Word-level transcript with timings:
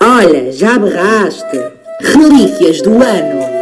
Olha, 0.00 0.52
já 0.52 0.78
berraste. 0.78 1.58
Relíquias 2.00 2.80
do 2.82 3.02
ano. 3.02 3.57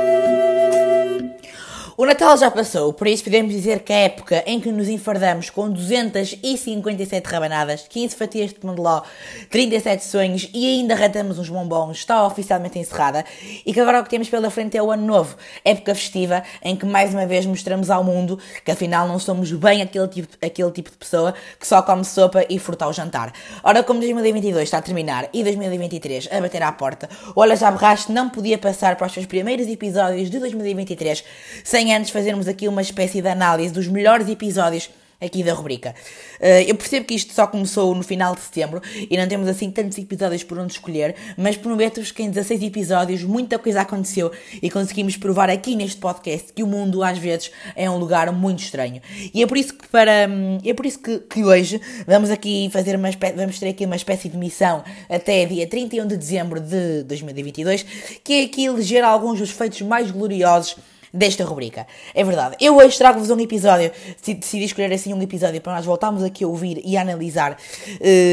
O 1.99 2.05
Natal 2.05 2.37
já 2.37 2.51
passou, 2.51 2.93
por 2.93 3.07
isso 3.07 3.25
podemos 3.25 3.55
dizer 3.55 3.81
que 3.81 3.91
a 3.91 4.01
época 4.01 4.45
em 4.47 4.61
que 4.61 4.71
nos 4.71 4.87
enfardamos 4.87 5.49
com 5.49 5.71
257 5.71 7.27
rabanadas, 7.27 7.87
15 7.89 8.15
fatias 8.15 8.51
de 8.51 8.57
pandeló, 8.57 9.01
37 9.49 10.05
sonhos 10.05 10.51
e 10.53 10.67
ainda 10.67 10.95
ratamos 10.95 11.39
uns 11.39 11.49
bombons 11.49 11.97
está 11.97 12.27
oficialmente 12.27 12.79
encerrada 12.79 13.25
e 13.65 13.73
que 13.73 13.81
agora 13.81 14.01
o 14.01 14.05
que 14.05 14.11
temos 14.11 14.29
pela 14.29 14.51
frente 14.51 14.77
é 14.77 14.83
o 14.83 14.91
ano 14.91 15.07
novo, 15.07 15.39
época 15.65 15.95
festiva 15.95 16.43
em 16.63 16.77
que 16.77 16.85
mais 16.85 17.15
uma 17.15 17.25
vez 17.25 17.47
mostramos 17.47 17.89
ao 17.89 18.05
mundo 18.05 18.39
que 18.63 18.71
afinal 18.71 19.09
não 19.09 19.19
somos 19.19 19.51
bem 19.53 19.81
aquele 19.81 20.09
tipo, 20.09 20.37
aquele 20.45 20.71
tipo 20.73 20.91
de 20.91 20.99
pessoa 20.99 21.33
que 21.59 21.67
só 21.67 21.81
come 21.81 22.05
sopa 22.05 22.45
e 22.51 22.59
fruta 22.59 22.85
ao 22.85 22.93
jantar. 22.93 23.33
Ora, 23.65 23.83
como 23.83 24.01
2022 24.01 24.65
está 24.65 24.77
a 24.77 24.83
terminar 24.83 25.31
e 25.33 25.43
2023 25.43 26.29
a 26.31 26.43
bater 26.43 26.63
à 26.63 26.73
porta, 26.73 27.09
o 27.35 27.41
Olha 27.41 27.57
Já 27.57 27.71
Berraste 27.71 28.13
não 28.13 28.29
podia 28.29 28.59
passar 28.59 28.97
para 28.97 29.07
os 29.07 29.15
seus 29.15 29.25
primeiros 29.25 29.67
episódios 29.67 30.29
de 30.29 30.39
2023 30.39 31.25
sem 31.65 31.86
sem 31.87 31.95
antes 31.95 32.11
fazermos 32.11 32.49
aqui 32.49 32.67
uma 32.67 32.83
espécie 32.83 33.23
de 33.23 33.29
análise 33.29 33.73
dos 33.73 33.87
melhores 33.87 34.29
episódios 34.29 34.91
aqui 35.21 35.45
da 35.45 35.55
rubrica. 35.55 35.95
Uh, 36.41 36.67
eu 36.67 36.75
percebo 36.75 37.07
que 37.07 37.15
isto 37.15 37.33
só 37.33 37.47
começou 37.47 37.95
no 37.95 38.03
final 38.03 38.35
de 38.35 38.41
setembro 38.41 38.83
e 39.09 39.17
não 39.17 39.27
temos 39.29 39.47
assim 39.47 39.71
tantos 39.71 39.97
episódios 39.97 40.43
por 40.43 40.59
onde 40.59 40.73
escolher, 40.73 41.15
mas 41.39 41.57
prometo-vos 41.57 42.11
que 42.11 42.25
em 42.25 42.29
16 42.29 42.61
episódios 42.65 43.23
muita 43.23 43.57
coisa 43.57 43.83
aconteceu 43.83 44.33
e 44.61 44.69
conseguimos 44.69 45.17
provar 45.17 45.49
aqui 45.49 45.77
neste 45.77 45.99
podcast 45.99 46.53
que 46.53 46.63
o 46.65 46.67
mundo 46.67 47.05
às 47.05 47.19
vezes 47.19 47.53
é 47.77 47.89
um 47.89 47.99
lugar 47.99 48.33
muito 48.33 48.59
estranho. 48.59 49.01
E 49.33 49.41
é 49.41 49.47
por 49.47 49.57
isso 49.57 49.73
que 49.73 49.87
para 49.87 50.29
é 50.65 50.75
por 50.75 50.85
isso 50.85 50.99
que, 50.99 51.21
que 51.21 51.45
hoje 51.45 51.81
vamos 52.05 52.31
aqui 52.31 52.69
fazer 52.73 52.97
uma 52.97 53.11
vamos 53.37 53.61
ter 53.61 53.69
aqui 53.69 53.87
uma 53.87 53.97
espécie 53.97 54.29
de 54.29 54.37
missão 54.37 54.83
até 55.09 55.47
dia 55.47 55.69
31 55.69 56.05
de 56.09 56.17
dezembro 56.17 56.61
de 56.61 57.05
2022, 57.05 57.87
que 58.25 58.33
é 58.33 58.43
aqui 58.43 58.65
eleger 58.65 59.05
alguns 59.05 59.39
dos 59.39 59.51
feitos 59.51 59.83
mais 59.83 60.11
gloriosos 60.11 60.77
desta 61.17 61.45
rubrica. 61.45 61.87
É 62.15 62.23
verdade. 62.23 62.57
Eu 62.61 62.77
hoje 62.77 62.97
trago-vos 62.99 63.31
um 63.31 63.41
episódio, 63.41 63.91
decidi 64.25 64.65
escolher 64.65 64.93
assim 64.93 65.13
um 65.13 65.23
episódio 65.23 65.61
para 65.61 65.75
nós 65.75 65.85
voltarmos 65.85 66.23
aqui 66.23 66.45
a 66.45 66.47
ouvir 66.47 66.81
e 66.85 66.97
a 66.97 67.03
analisar. 67.03 67.57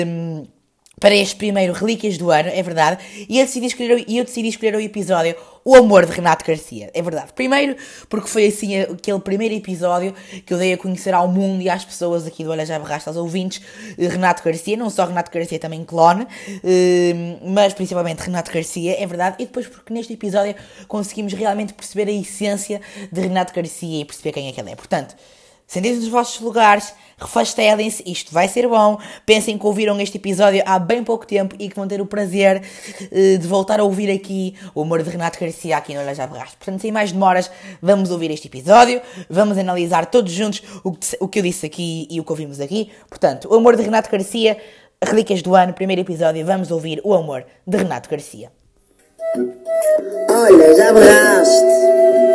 Um, 0.05 0.45
para 1.03 1.15
este 1.15 1.35
primeiro 1.35 1.73
Relíquias 1.73 2.17
do 2.17 2.31
Ano, 2.31 2.47
é 2.47 2.63
verdade, 2.63 3.03
e 3.27 3.37
eu 3.37 3.45
decidi 3.45 3.65
escolher, 3.65 4.05
eu 4.07 4.23
decidi 4.23 4.47
escolher 4.47 4.73
o 4.73 4.79
episódio 4.79 5.35
O 5.65 5.75
Amor 5.75 6.05
de 6.05 6.13
Renato 6.13 6.45
Garcia, 6.45 6.89
é 6.93 7.01
verdade. 7.01 7.33
Primeiro, 7.33 7.75
porque 8.07 8.29
foi 8.29 8.45
assim 8.47 8.79
aquele 8.79 9.19
primeiro 9.19 9.53
episódio 9.53 10.15
que 10.45 10.53
eu 10.53 10.57
dei 10.57 10.71
a 10.71 10.77
conhecer 10.77 11.13
ao 11.13 11.27
mundo 11.27 11.61
e 11.61 11.69
às 11.69 11.83
pessoas 11.83 12.25
aqui 12.25 12.45
do 12.45 12.51
Olha 12.51 12.65
Já 12.65 12.79
Berraste, 12.79 13.09
aos 13.09 13.17
ouvintes, 13.17 13.61
eh, 13.97 14.07
Renato 14.07 14.41
Garcia, 14.45 14.77
não 14.77 14.89
só 14.89 15.03
Renato 15.03 15.29
Garcia, 15.29 15.59
também 15.59 15.83
clone, 15.83 16.25
eh, 16.63 17.37
mas 17.43 17.73
principalmente 17.73 18.19
Renato 18.19 18.49
Garcia, 18.49 18.95
é 18.97 19.05
verdade, 19.05 19.35
e 19.39 19.45
depois 19.45 19.67
porque 19.67 19.93
neste 19.93 20.13
episódio 20.13 20.55
conseguimos 20.87 21.33
realmente 21.33 21.73
perceber 21.73 22.09
a 22.09 22.13
essência 22.13 22.79
de 23.11 23.19
Renato 23.19 23.53
Garcia 23.53 24.03
e 24.03 24.05
perceber 24.05 24.31
quem 24.31 24.47
é 24.47 24.53
que 24.53 24.61
ele 24.61 24.71
é. 24.71 24.75
Portanto, 24.77 25.17
Sentem-se 25.73 26.01
nos 26.01 26.09
vossos 26.09 26.39
lugares, 26.39 26.93
refastelem-se, 27.17 28.03
isto 28.05 28.31
vai 28.31 28.47
ser 28.47 28.67
bom. 28.67 28.99
Pensem 29.25 29.57
que 29.57 29.65
ouviram 29.65 29.99
este 29.99 30.17
episódio 30.17 30.61
há 30.67 30.77
bem 30.77 31.03
pouco 31.03 31.25
tempo 31.25 31.55
e 31.57 31.67
que 31.67 31.75
vão 31.75 31.87
ter 31.87 31.99
o 31.99 32.05
prazer 32.05 32.61
uh, 32.61 33.37
de 33.39 33.47
voltar 33.47 33.79
a 33.79 33.83
ouvir 33.83 34.11
aqui 34.11 34.55
o 34.75 34.83
humor 34.83 35.01
de 35.01 35.09
Renato 35.09 35.39
Garcia 35.39 35.75
aqui 35.75 35.95
no 35.95 36.01
Olha 36.01 36.13
Já 36.13 36.27
Berraste. 36.27 36.57
Portanto, 36.57 36.79
sem 36.79 36.91
mais 36.91 37.11
demoras, 37.11 37.49
vamos 37.81 38.11
ouvir 38.11 38.29
este 38.29 38.47
episódio, 38.47 39.01
vamos 39.27 39.57
analisar 39.57 40.05
todos 40.05 40.31
juntos 40.31 40.61
o 40.83 40.91
que, 40.91 41.17
o 41.19 41.27
que 41.27 41.39
eu 41.39 41.43
disse 41.43 41.65
aqui 41.65 42.07
e 42.07 42.19
o 42.19 42.23
que 42.23 42.31
ouvimos 42.31 42.59
aqui. 42.59 42.91
Portanto, 43.09 43.47
o 43.49 43.55
amor 43.55 43.75
de 43.75 43.81
Renato 43.81 44.11
Garcia, 44.11 44.55
Relíquias 45.03 45.41
do 45.41 45.55
Ano, 45.55 45.73
primeiro 45.73 46.03
episódio, 46.03 46.45
vamos 46.45 46.69
ouvir 46.69 47.01
o 47.03 47.15
amor 47.15 47.43
de 47.65 47.77
Renato 47.77 48.07
Garcia. 48.11 48.51
Olha, 50.29 50.75
já 50.75 50.93
berraste! 50.93 52.32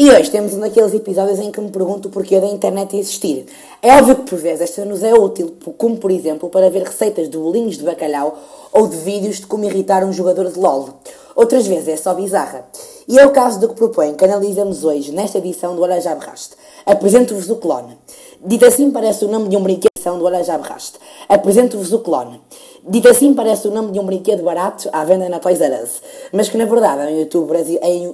E 0.00 0.12
hoje 0.12 0.30
temos 0.30 0.54
um 0.54 0.60
daqueles 0.60 0.94
episódios 0.94 1.40
em 1.40 1.50
que 1.50 1.60
me 1.60 1.72
pergunto 1.72 2.06
o 2.06 2.10
porquê 2.12 2.38
da 2.38 2.46
internet 2.46 2.96
existir. 2.96 3.46
É 3.82 3.96
óbvio 3.96 4.14
que 4.14 4.30
por 4.30 4.38
vezes 4.38 4.60
esta 4.60 4.84
nos 4.84 5.02
é 5.02 5.12
útil, 5.12 5.56
como 5.76 5.96
por 5.96 6.12
exemplo 6.12 6.48
para 6.48 6.70
ver 6.70 6.84
receitas 6.84 7.28
de 7.28 7.36
bolinhos 7.36 7.76
de 7.76 7.82
bacalhau 7.82 8.38
ou 8.70 8.86
de 8.86 8.96
vídeos 8.98 9.38
de 9.38 9.48
como 9.48 9.64
irritar 9.64 10.04
um 10.04 10.12
jogador 10.12 10.52
de 10.52 10.56
LOL. 10.56 10.90
Outras 11.34 11.66
vezes 11.66 11.88
é 11.88 11.96
só 11.96 12.14
bizarra. 12.14 12.64
E 13.08 13.18
é 13.18 13.26
o 13.26 13.32
caso 13.32 13.58
do 13.58 13.70
que 13.70 13.74
proponho 13.74 14.14
que 14.14 14.24
analisamos 14.24 14.84
hoje 14.84 15.10
nesta 15.10 15.38
edição 15.38 15.74
do 15.74 15.82
Olha 15.82 16.00
Já 16.00 16.14
Berraste. 16.14 16.54
Apresento-vos 16.86 17.50
o 17.50 17.56
clone. 17.56 17.98
Dito 18.40 18.66
assim 18.66 18.92
parece 18.92 19.24
o 19.24 19.28
nome 19.28 19.48
de 19.48 19.56
um 19.56 19.62
brinquedo 19.64 19.88
do 20.16 20.24
Olha 20.24 20.44
Já 20.44 20.56
Berraste. 20.56 21.00
Apresento-vos 21.28 21.92
o 21.92 21.98
clone. 21.98 22.40
Dito 22.86 23.08
assim, 23.08 23.34
parece 23.34 23.68
o 23.68 23.70
nome 23.70 23.92
de 23.92 23.98
um 23.98 24.06
brinquedo 24.06 24.42
barato 24.42 24.88
à 24.92 25.04
venda 25.04 25.28
na 25.28 25.38
Toys 25.38 25.60
R 25.60 25.82
Us, 25.82 26.02
mas 26.32 26.48
que 26.48 26.56
na 26.56 26.64
verdade 26.64 27.02
é 27.02 27.06
um, 27.06 27.18
YouTuber, 27.18 27.64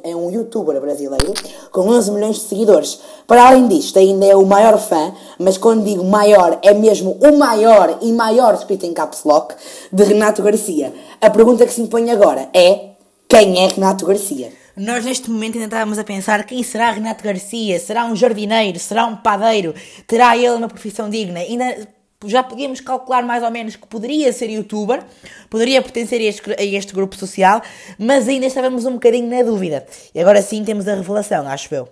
é 0.03 0.17
um 0.17 0.31
youtuber 0.31 0.81
brasileiro 0.81 1.35
com 1.71 1.89
11 1.89 2.11
milhões 2.13 2.37
de 2.37 2.43
seguidores. 2.43 3.01
Para 3.27 3.49
além 3.49 3.69
disto, 3.69 3.99
ainda 3.99 4.27
é 4.27 4.35
o 4.35 4.47
maior 4.47 4.79
fã, 4.79 5.13
mas 5.39 5.59
quando 5.59 5.85
digo 5.85 6.05
maior, 6.05 6.59
é 6.63 6.73
mesmo 6.73 7.19
o 7.23 7.37
maior 7.37 7.99
e 8.01 8.13
maior 8.13 8.55
escrito 8.55 8.87
em 8.87 8.93
caps 8.93 9.25
lock 9.25 9.55
de 9.93 10.05
Renato 10.05 10.43
Garcia. 10.43 10.93
A 11.21 11.31
pergunta 11.31 11.67
que 11.67 11.73
se 11.73 11.83
impõe 11.83 12.11
agora 12.11 12.49
é: 12.53 12.91
quem 13.29 13.65
é 13.65 13.69
Renato 13.69 14.07
Garcia? 14.07 14.51
Nós 14.77 15.05
neste 15.05 15.31
momento 15.31 15.55
ainda 15.55 15.67
estávamos 15.67 15.99
a 15.99 16.05
pensar 16.05 16.45
quem 16.45 16.61
será 16.65 16.91
Renato 16.91 17.23
Garcia? 17.23 17.79
Será 17.79 18.07
um 18.07 18.17
jardineiro? 18.17 18.77
Será 18.81 19.07
um 19.07 19.15
padeiro? 19.15 19.73
Terá 20.05 20.37
ele 20.37 20.57
uma 20.57 20.69
profissão 20.69 21.09
digna? 21.09 21.39
Ainda 21.39 21.87
já 22.27 22.43
podíamos 22.43 22.81
calcular 22.81 23.23
mais 23.23 23.43
ou 23.43 23.51
menos 23.51 23.77
que 23.77 23.87
poderia 23.87 24.33
ser 24.33 24.51
youtuber, 24.51 25.03
poderia 25.49 25.81
pertencer 25.83 26.21
a 26.21 26.25
este, 26.25 26.53
a 26.53 26.63
este, 26.63 26.95
grupo 26.95 27.17
social, 27.17 27.63
mas 27.99 28.29
ainda 28.29 28.47
estávamos 28.47 28.85
um 28.85 28.93
bocadinho 28.93 29.29
na 29.29 29.43
dúvida. 29.43 29.87
E 30.15 30.21
agora 30.21 30.43
sim 30.43 30.65
temos 30.65 30.87
a 30.89 30.95
revelação, 30.95 31.47
acho 31.49 31.75
eu. 31.75 31.89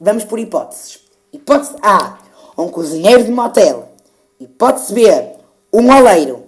Vamos 0.00 0.24
por 0.24 0.38
hipóteses. 0.38 1.00
Hipótese 1.32 1.74
A, 1.82 2.18
um 2.56 2.68
cozinheiro 2.68 3.24
de 3.24 3.30
motel. 3.30 3.88
Hipótese 4.40 4.92
B, 4.92 5.06
um 5.72 5.90
oleiro. 5.94 6.44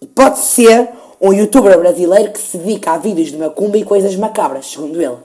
Hipótese 0.00 0.46
C, 0.46 0.88
um 1.20 1.32
youtuber 1.32 1.78
brasileiro 1.78 2.32
que 2.32 2.38
se 2.38 2.58
dedica 2.58 2.92
a 2.92 2.98
vídeos 2.98 3.30
de 3.30 3.36
macumba 3.36 3.78
e 3.78 3.84
coisas 3.84 4.14
macabras, 4.16 4.66
segundo 4.66 5.00
ele. 5.00 5.16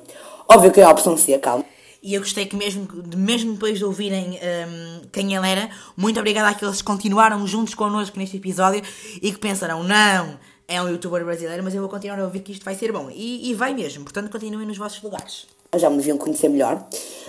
Óbvio 0.48 0.72
que 0.72 0.82
é 0.82 0.84
a 0.84 0.90
opção 0.90 1.16
C, 1.18 1.38
calma. 1.38 1.66
E 2.02 2.14
eu 2.14 2.22
gostei 2.22 2.46
que 2.46 2.56
mesmo, 2.56 2.88
mesmo 3.16 3.54
depois 3.54 3.78
de 3.78 3.84
ouvirem 3.84 4.40
um, 4.40 5.02
quem 5.12 5.36
ele 5.36 5.48
era, 5.48 5.70
muito 5.98 6.18
obrigada 6.18 6.50
àqueles 6.50 6.78
que 6.78 6.84
continuaram 6.84 7.46
juntos 7.46 7.74
connosco 7.74 8.18
neste 8.18 8.38
episódio 8.38 8.82
e 9.22 9.32
que 9.32 9.38
pensaram, 9.38 9.84
não, 9.84 10.40
é 10.66 10.82
um 10.82 10.88
youtuber 10.88 11.26
brasileiro, 11.26 11.62
mas 11.62 11.76
eu 11.76 11.82
vou 11.82 11.90
continuar 11.90 12.20
a 12.20 12.24
ouvir 12.24 12.40
que 12.40 12.54
isto 12.54 12.64
vai 12.64 12.76
ser 12.76 12.94
bom. 12.94 13.10
E, 13.12 13.50
e 13.50 13.54
vai 13.54 13.74
mesmo, 13.74 14.04
portanto 14.04 14.32
continuem 14.32 14.66
nos 14.66 14.78
vossos 14.78 15.02
lugares. 15.02 15.46
Já 15.76 15.90
me 15.90 15.98
deviam 15.98 16.18
conhecer 16.18 16.48
melhor. 16.48 16.84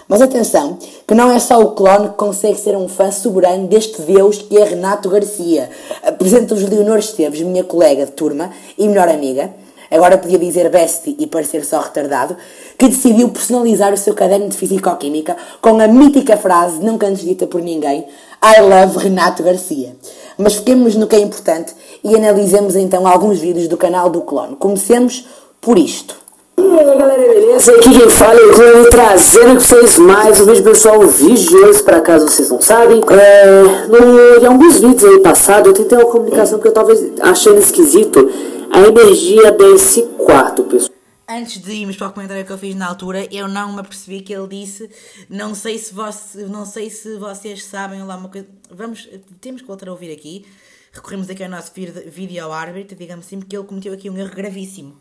Mas 0.08 0.22
atenção, 0.22 0.78
que 1.06 1.14
não 1.14 1.31
é 1.31 1.38
só 1.38 1.60
o 1.60 1.75
clone 1.75 2.10
que 2.10 2.14
consegue 2.14 2.58
ser 2.58 2.76
um 2.76 2.88
fã 2.88 3.10
soberano 3.10 3.66
deste 3.66 4.00
Deus 4.02 4.38
que 4.38 4.56
é 4.56 4.64
Renato 4.64 5.10
Garcia. 5.10 5.70
Apresento-vos 6.02 6.69
Leonor 6.69 6.98
Esteves, 6.98 7.42
minha 7.42 7.64
colega 7.64 8.06
de 8.06 8.12
turma 8.12 8.52
e 8.78 8.88
melhor 8.88 9.08
amiga 9.08 9.52
agora 9.91 10.17
podia 10.17 10.39
dizer 10.39 10.69
bestie 10.71 11.17
e 11.19 11.27
parecer 11.27 11.65
só 11.65 11.81
retardado, 11.81 12.37
que 12.78 12.89
decidiu 12.89 13.28
personalizar 13.28 13.93
o 13.93 13.97
seu 13.97 14.15
caderno 14.15 14.49
de 14.49 14.56
Fisicoquímica 14.56 15.37
com 15.61 15.81
a 15.81 15.89
mítica 15.89 16.37
frase, 16.37 16.78
nunca 16.81 17.06
antes 17.06 17.23
dita 17.23 17.47
por 17.47 17.61
ninguém, 17.61 18.06
I 18.43 18.61
love 18.62 18.99
Renato 18.99 19.43
Garcia. 19.43 19.95
Mas 20.39 20.55
fiquemos 20.55 20.95
no 20.95 21.06
que 21.06 21.17
é 21.17 21.21
importante 21.21 21.75
e 22.03 22.17
analisemos 22.17 22.75
então 22.75 23.06
alguns 23.06 23.39
vídeos 23.39 23.69
do 23.69 23.77
canal 23.77 24.09
do 24.09 24.23
Clone. 24.23 24.56
Comecemos 24.56 25.27
por 25.61 25.79
isto. 25.79 26.17
E 26.56 26.62
aí 26.62 26.99
galera, 26.99 27.34
beleza? 27.34 27.73
Aqui 27.73 27.99
quem 27.99 28.11
fala 28.11 28.41
é 28.41 28.45
o 28.45 28.55
Clone 28.55 28.91
trazendo 28.91 29.55
para 29.56 29.61
vocês 29.61 29.99
mais 29.99 30.41
um 30.41 30.47
vídeo 30.47 30.65
pessoal 30.65 31.00
vigioso, 31.03 31.84
para 31.84 32.00
caso 32.00 32.29
vocês 32.29 32.49
não 32.49 32.61
sabem. 32.61 33.00
É, 33.11 33.62
no, 33.89 34.43
em 34.43 34.47
alguns 34.47 34.79
vídeos 34.79 35.05
aí 35.05 35.21
passados 35.21 35.69
eu 35.69 35.75
tentei 35.75 35.99
uma 35.99 36.11
comunicação 36.11 36.59
que 36.59 36.69
eu 36.69 36.73
talvez 36.73 37.03
achando 37.21 37.59
esquisito 37.59 38.31
a 38.70 38.81
energia 38.81 39.52
desse 39.52 40.02
quarto, 40.25 40.64
pessoal. 40.64 40.90
Antes 41.28 41.62
de 41.62 41.72
irmos 41.72 41.96
para 41.96 42.08
o 42.08 42.12
comentário 42.12 42.44
que 42.44 42.52
eu 42.52 42.58
fiz 42.58 42.75
na 42.75 42.88
altura, 42.88 43.26
eu 43.32 43.46
não 43.46 43.72
me 43.72 43.81
apercebi 43.81 44.20
que 44.20 44.32
ele 44.32 44.49
disse 44.49 44.90
não 45.28 45.55
sei 45.55 45.78
se, 45.78 45.94
você, 45.94 46.44
não 46.44 46.67
sei 46.67 46.90
se 46.90 47.17
vocês 47.19 47.64
sabem 47.64 48.02
lá 48.02 48.17
uma 48.17 48.28
coisa. 48.28 48.49
Vamos, 48.69 49.08
temos 49.40 49.62
que 49.62 49.69
voltar 49.69 49.88
a 49.88 49.93
ouvir 49.93 50.12
aqui. 50.12 50.44
Recorremos 50.93 51.31
aqui 51.31 51.44
ao 51.44 51.50
nosso 51.50 51.70
vídeo 52.06 52.50
árbitro, 52.50 52.96
digamos 52.96 53.26
assim, 53.26 53.38
porque 53.38 53.56
ele 53.56 53.64
cometeu 53.64 53.93
aqui 53.93 54.11
um 54.11 54.19
erro 54.19 54.34
gravíssimo. 54.34 54.96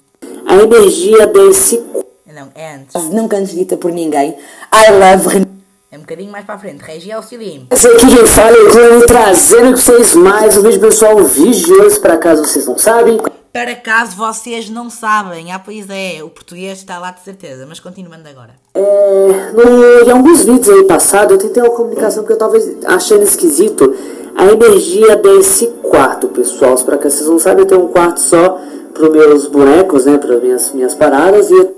A 0.45 0.56
energia 0.56 1.25
desse. 1.25 1.83
Não, 2.27 2.51
é 2.54 2.75
antes. 2.75 3.10
Nunca 3.10 3.38
antes 3.38 3.56
dita 3.56 3.75
por 3.75 3.92
ninguém. 3.92 4.38
I 4.72 4.92
love 4.92 5.50
é 5.92 5.98
um 5.98 6.01
bocadinho 6.01 6.31
mais 6.31 6.45
para 6.45 6.54
a 6.54 6.60
frente. 6.60 6.83
Regi 6.83 7.12
auxilie 7.12 7.65
Esse 7.72 7.88
aqui 7.88 8.06
quem 8.15 8.27
fala 8.27 8.56
é 8.56 8.62
o 8.62 8.72
Clone 8.72 9.06
trazendo 9.07 9.72
para 9.72 9.81
vocês 9.81 10.13
mais 10.13 10.56
um 10.56 10.62
vídeo 10.62 10.80
pessoal 10.80 11.18
vigioso, 11.24 12.00
para 12.00 12.15
caso 12.18 12.45
vocês 12.45 12.68
não 12.68 12.77
sabem. 12.77 13.18
Para 13.51 13.75
caso 13.75 14.16
vocês 14.16 14.69
não 14.69 14.92
sabem, 14.92 15.51
ah, 15.51 15.57
pois 15.57 15.90
é, 15.90 16.24
o 16.24 16.30
português 16.30 16.78
está 16.78 17.00
lá 17.00 17.10
de 17.10 17.22
certeza, 17.22 17.66
mas 17.68 17.80
continuando 17.80 18.28
agora. 18.30 18.51
É, 18.75 19.51
no, 19.54 20.07
em 20.07 20.12
alguns 20.12 20.44
vídeos 20.44 20.69
aí 20.69 20.84
passados, 20.84 21.31
eu 21.31 21.38
tentei 21.40 21.63
uma 21.63 21.75
comunicação 21.75 22.24
que 22.24 22.31
eu 22.31 22.38
talvez 22.38 22.78
achando 22.86 23.24
esquisito, 23.24 23.92
a 24.36 24.46
energia 24.46 25.16
desse 25.16 25.68
quarto, 25.81 26.28
pessoal. 26.28 26.75
Para 26.78 26.98
que 26.98 27.10
vocês 27.10 27.28
não 27.28 27.40
sabem, 27.40 27.63
eu 27.63 27.68
tenho 27.68 27.86
um 27.86 27.88
quarto 27.88 28.19
só 28.19 28.60
para 28.94 29.10
meus 29.10 29.48
bonecos, 29.48 30.06
né? 30.06 30.18
Para 30.18 30.38
minhas, 30.38 30.72
minhas 30.72 30.94
paradas. 30.94 31.50
E 31.50 31.69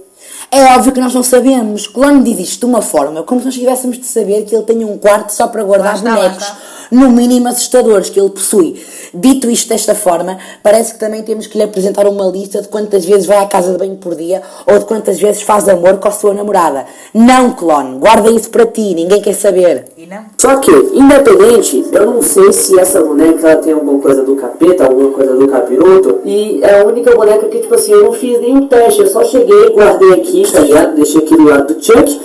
É 0.51 0.75
óbvio 0.75 0.91
que 0.91 0.99
nós 0.99 1.13
não 1.13 1.23
sabemos. 1.23 1.87
Clone 1.87 2.21
diz 2.23 2.49
isto 2.49 2.59
de 2.59 2.65
uma 2.65 2.81
forma 2.81 3.23
como 3.23 3.39
se 3.39 3.45
nós 3.45 3.55
tivéssemos 3.55 3.97
de 3.97 4.05
saber 4.05 4.43
que 4.43 4.53
ele 4.53 4.63
tem 4.63 4.83
um 4.83 4.97
quarto 4.97 5.29
só 5.29 5.47
para 5.47 5.63
guardar 5.63 5.97
bonecos. 5.99 6.53
No 6.91 7.09
mínimo 7.09 7.47
assustadores, 7.47 8.09
que 8.09 8.19
ele 8.19 8.29
possui. 8.29 8.83
Dito 9.13 9.49
isto 9.49 9.69
desta 9.69 9.95
forma, 9.95 10.37
parece 10.61 10.93
que 10.93 10.99
também 10.99 11.23
temos 11.23 11.47
que 11.47 11.57
lhe 11.57 11.63
apresentar 11.63 12.07
uma 12.07 12.25
lista 12.25 12.61
de 12.61 12.67
quantas 12.67 13.05
vezes 13.05 13.25
vai 13.25 13.37
à 13.37 13.45
casa 13.45 13.71
de 13.71 13.77
banho 13.77 13.95
por 13.95 14.15
dia 14.15 14.41
ou 14.65 14.77
de 14.77 14.85
quantas 14.85 15.19
vezes 15.19 15.41
faz 15.41 15.67
amor 15.67 15.97
com 15.97 16.07
a 16.07 16.11
sua 16.11 16.33
namorada. 16.33 16.85
Não, 17.13 17.51
Clone, 17.53 17.97
guarda 17.97 18.29
isso 18.29 18.49
para 18.49 18.65
ti, 18.65 18.93
ninguém 18.93 19.21
quer 19.21 19.33
saber. 19.33 19.85
E 19.97 20.05
não? 20.05 20.25
Só 20.37 20.57
que, 20.57 20.71
independente, 20.71 21.85
eu 21.91 22.05
não 22.05 22.21
sei 22.21 22.51
se 22.51 22.79
essa 22.79 23.01
boneca 23.01 23.49
ela 23.49 23.61
tem 23.61 23.73
alguma 23.73 23.99
coisa 23.99 24.23
do 24.23 24.35
capeta, 24.35 24.85
alguma 24.85 25.11
coisa 25.11 25.35
do 25.35 25.47
capiroto. 25.47 26.21
E 26.25 26.61
é 26.63 26.81
a 26.81 26.85
única 26.85 27.15
boneca 27.15 27.47
que, 27.47 27.59
tipo 27.59 27.75
assim, 27.75 27.91
eu 27.91 28.05
não 28.05 28.13
fiz 28.13 28.39
nenhum 28.39 28.67
teste. 28.67 29.01
Eu 29.01 29.07
só 29.07 29.23
cheguei, 29.23 29.69
guardei 29.69 30.13
aqui, 30.13 30.43
tá 30.51 30.59
ligado? 30.59 30.95
Deixei 30.95 31.21
aqui 31.21 31.35
do 31.35 31.43
lado 31.43 31.73
do 31.73 31.83
Chuck. 31.83 32.21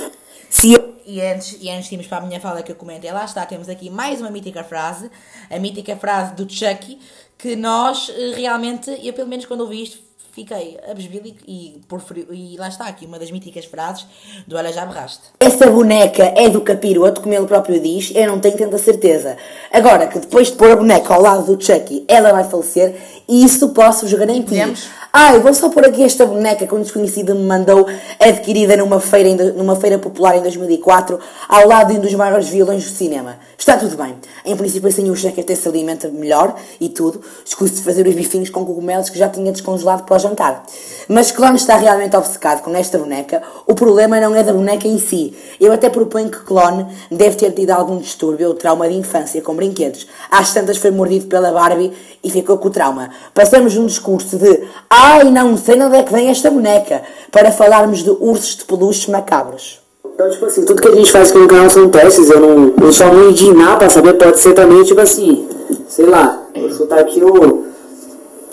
Se 0.49 0.73
eu 0.73 0.96
E 1.07 1.23
antes, 1.23 1.57
e 1.61 1.71
antes 1.71 1.91
irmos 1.93 2.09
para 2.09 2.19
a 2.19 2.27
minha 2.27 2.41
fala 2.41 2.65
que 2.65 2.73
eu 2.73 2.75
comentei, 2.75 3.13
lá 3.13 3.25
está, 3.25 3.47
temos 3.47 3.69
aqui 3.69 3.89
mais 3.89 4.21
uma 4.21 4.29
mítica 4.29 4.65
frase, 4.65 5.09
a 5.49 5.57
mítica 5.57 5.95
frase 5.95 6.35
do 6.35 6.53
Chucky, 6.53 6.99
que 7.39 7.55
nós 7.55 8.11
eh, 8.11 8.35
realmente, 8.35 8.91
eu 9.05 9.13
pelo 9.13 9.29
menos 9.29 9.47
quando 9.47 9.61
ouvi 9.61 9.85
isto, 9.85 9.99
fiquei 10.33 10.77
abesbido 10.91 11.29
e, 11.29 11.37
e, 11.47 11.81
por 11.89 12.01
frio, 12.01 12.27
e 12.31 12.57
lá 12.59 12.69
está 12.69 12.87
aqui 12.87 13.07
uma 13.07 13.19
das 13.19 13.31
míticas 13.31 13.65
frases 13.65 14.05
do 14.49 14.57
Olha 14.57 14.71
Já 14.71 14.85
Berraste. 14.85 15.23
Essa 15.41 15.71
boneca 15.71 16.25
é 16.37 16.51
do 16.51 16.61
capiroto, 16.61 17.23
como 17.23 17.33
ele 17.33 17.47
próprio 17.47 17.81
diz, 17.81 18.13
eu 18.15 18.27
não 18.27 18.39
tenho 18.39 18.59
tanta 18.59 18.77
certeza. 18.77 19.39
Agora, 19.73 20.09
que 20.09 20.19
depois 20.19 20.49
de 20.49 20.55
pôr 20.55 20.73
a 20.73 20.77
boneca 20.77 21.15
ao 21.15 21.23
lado 21.23 21.57
do 21.57 21.65
Chucky, 21.65 22.05
ela 22.07 22.33
vai 22.33 22.45
falecer, 22.45 22.95
isso 23.27 23.71
posso-vos 23.71 24.13
garantir. 24.13 24.43
Podemos? 24.43 24.89
Ai, 25.13 25.39
vou 25.41 25.55
só 25.55 25.69
pôr 25.69 25.87
aqui 25.87 26.03
esta 26.03 26.27
boneca 26.27 26.67
que 26.67 26.75
um 26.75 26.83
desconhecido 26.83 27.35
me 27.35 27.45
mandou, 27.45 27.87
adquirida 28.21 28.77
numa 28.77 29.01
feira, 29.01 29.53
numa 29.53 29.77
feira 29.77 29.99
popular 29.99 30.37
em 30.37 30.43
2004, 30.43 31.19
ao 31.49 31.67
lado 31.67 31.93
de 31.93 31.99
um 31.99 32.03
dos 32.03 32.13
maiores 32.15 32.49
vilões 32.49 32.85
do 32.85 32.91
cinema. 32.91 33.39
Está 33.57 33.77
tudo 33.77 33.97
bem. 33.97 34.15
Em 34.45 34.57
princípio, 34.57 34.89
assim 34.89 35.11
o 35.11 35.17
Chucky 35.17 35.41
até 35.41 35.55
se 35.55 35.67
alimenta 35.67 36.09
melhor 36.09 36.55
e 36.81 36.89
tudo, 36.89 37.21
escuso 37.45 37.75
de 37.75 37.83
fazer 37.83 38.07
os 38.07 38.15
bifinhos 38.15 38.51
com 38.51 38.65
cogumelos 38.65 39.09
que 39.09 39.19
já 39.19 39.29
tinha 39.29 39.51
descongelado 39.51 40.05
para 40.05 40.17
o 40.17 40.19
jantar. 40.19 40.65
Mas 41.09 41.31
Clone 41.31 41.57
está 41.57 41.77
realmente 41.77 42.17
obcecado 42.17 42.63
com 42.63 42.75
esta 42.77 42.99
boneca. 42.99 43.43
O 43.67 43.75
problema 43.75 44.21
não 44.21 44.35
é 44.35 44.43
da 44.43 44.53
boneca 44.53 44.87
em 44.87 44.99
si. 44.99 45.35
Eu 45.59 45.73
até 45.73 45.89
proponho 45.89 46.31
que 46.31 46.41
Clone 46.41 46.87
deve 47.11 47.37
ter 47.37 47.53
tido 47.53 47.71
algum 47.71 47.97
distúrbio 47.99 48.49
ou 48.49 48.55
trauma 48.55 48.89
de 48.89 48.95
infância 48.95 49.41
com 49.41 49.55
brinquedos. 49.55 50.07
Às 50.31 50.53
tantas 50.53 50.77
foi 50.77 50.91
mordido 50.91 51.27
pela 51.27 51.51
Barbie 51.51 51.93
e 52.23 52.31
ficou 52.31 52.59
com 52.59 52.69
o 52.69 52.71
trauma. 52.71 53.11
Passamos 53.33 53.77
um 53.77 53.87
discurso 53.87 54.37
de 54.37 54.65
ai, 54.97 55.31
não 55.31 55.57
sei 55.57 55.77
de 55.77 55.83
onde 55.83 55.97
é 55.97 56.03
que 56.03 56.13
vem 56.13 56.29
esta 56.29 56.51
boneca, 56.51 57.03
para 57.31 57.51
falarmos 57.51 58.03
de 58.03 58.11
ursos 58.11 58.57
de 58.57 58.65
peluche 58.65 59.11
macabros. 59.11 59.81
Então, 60.17 60.31
tipo 60.31 60.47
assim, 60.47 60.65
tudo 60.65 60.81
que 60.81 60.89
a 60.89 60.95
gente 60.95 61.13
faz 61.13 61.29
aqui 61.29 61.39
no 61.39 61.47
canal 61.47 61.69
são 61.69 61.91
testes. 61.91 62.31
Eu 62.31 62.41
não 62.41 62.87
eu 62.87 62.93
só 62.93 63.13
não 63.13 63.55
nada 63.55 63.77
pra 63.77 63.91
saber. 63.91 64.15
Pode 64.15 64.41
ser 64.41 64.55
também, 64.55 64.83
tipo 64.83 64.99
assim, 64.99 65.47
sei 65.89 66.07
lá. 66.07 66.43
Vou 66.55 66.73
chutar 66.73 67.01
aqui 67.01 67.23
o. 67.23 67.67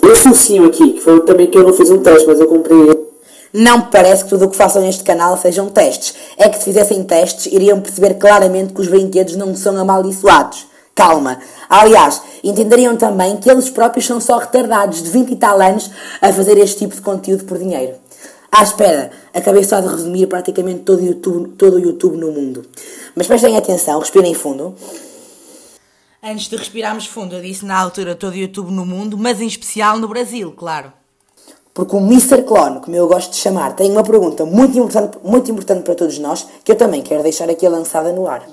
Esse 0.02 0.28
ursinho 0.28 0.66
aqui, 0.66 0.92
que 0.92 1.00
foi 1.00 1.20
também 1.20 1.46
que 1.46 1.56
eu 1.56 1.62
não 1.62 1.72
fiz 1.72 1.90
um 1.90 1.98
teste, 1.98 2.26
mas 2.26 2.38
eu 2.38 2.46
comprei. 2.46 3.08
Não 3.50 3.78
me 3.78 3.84
parece 3.90 4.24
que 4.24 4.30
tudo 4.30 4.44
o 4.44 4.50
que 4.50 4.56
façam 4.56 4.82
neste 4.82 5.02
canal 5.04 5.38
sejam 5.38 5.68
testes. 5.68 6.14
É 6.36 6.50
que 6.50 6.58
se 6.58 6.64
fizessem 6.64 7.02
testes, 7.02 7.46
iriam 7.46 7.80
perceber 7.80 8.14
claramente 8.14 8.74
que 8.74 8.80
os 8.82 8.88
brinquedos 8.88 9.34
não 9.36 9.54
são 9.54 9.78
amaldiçoados. 9.78 10.66
Calma. 10.94 11.40
Aliás, 11.68 12.22
entenderiam 12.42 12.96
também 12.96 13.36
que 13.36 13.50
eles 13.50 13.68
próprios 13.68 14.06
são 14.06 14.20
só 14.20 14.38
retardados 14.38 15.02
de 15.02 15.10
20 15.10 15.30
e 15.32 15.36
tal 15.36 15.60
anos 15.60 15.90
a 16.20 16.32
fazer 16.32 16.56
este 16.58 16.78
tipo 16.80 16.94
de 16.94 17.00
conteúdo 17.00 17.44
por 17.44 17.58
dinheiro. 17.58 17.96
À 18.50 18.62
espera, 18.62 19.10
acabei 19.32 19.64
só 19.64 19.80
de 19.80 19.88
resumir 19.88 20.28
praticamente 20.28 20.80
todo 20.80 21.00
o 21.00 21.04
YouTube, 21.04 21.48
todo 21.56 21.74
o 21.74 21.80
YouTube 21.80 22.16
no 22.16 22.30
mundo. 22.30 22.64
Mas 23.16 23.26
prestem 23.26 23.56
atenção, 23.56 23.98
respirem 23.98 24.32
fundo. 24.32 24.76
Antes 26.22 26.48
de 26.48 26.56
respirarmos 26.56 27.06
fundo, 27.06 27.34
eu 27.34 27.42
disse 27.42 27.66
na 27.66 27.76
altura 27.76 28.14
todo 28.14 28.32
o 28.32 28.36
YouTube 28.36 28.70
no 28.70 28.86
mundo, 28.86 29.18
mas 29.18 29.40
em 29.40 29.46
especial 29.46 29.98
no 29.98 30.06
Brasil, 30.06 30.52
claro. 30.52 30.92
Porque 31.74 31.96
o 31.96 31.98
Mr. 31.98 32.42
Clone, 32.42 32.78
como 32.78 32.94
eu 32.94 33.08
gosto 33.08 33.32
de 33.32 33.36
chamar, 33.36 33.74
tem 33.74 33.90
uma 33.90 34.04
pergunta 34.04 34.44
muito 34.44 34.78
importante, 34.78 35.18
muito 35.24 35.50
importante 35.50 35.82
para 35.82 35.96
todos 35.96 36.20
nós, 36.20 36.46
que 36.62 36.70
eu 36.70 36.76
também 36.76 37.02
quero 37.02 37.24
deixar 37.24 37.50
aqui 37.50 37.68
lançada 37.68 38.12
no 38.12 38.28
ar. 38.28 38.46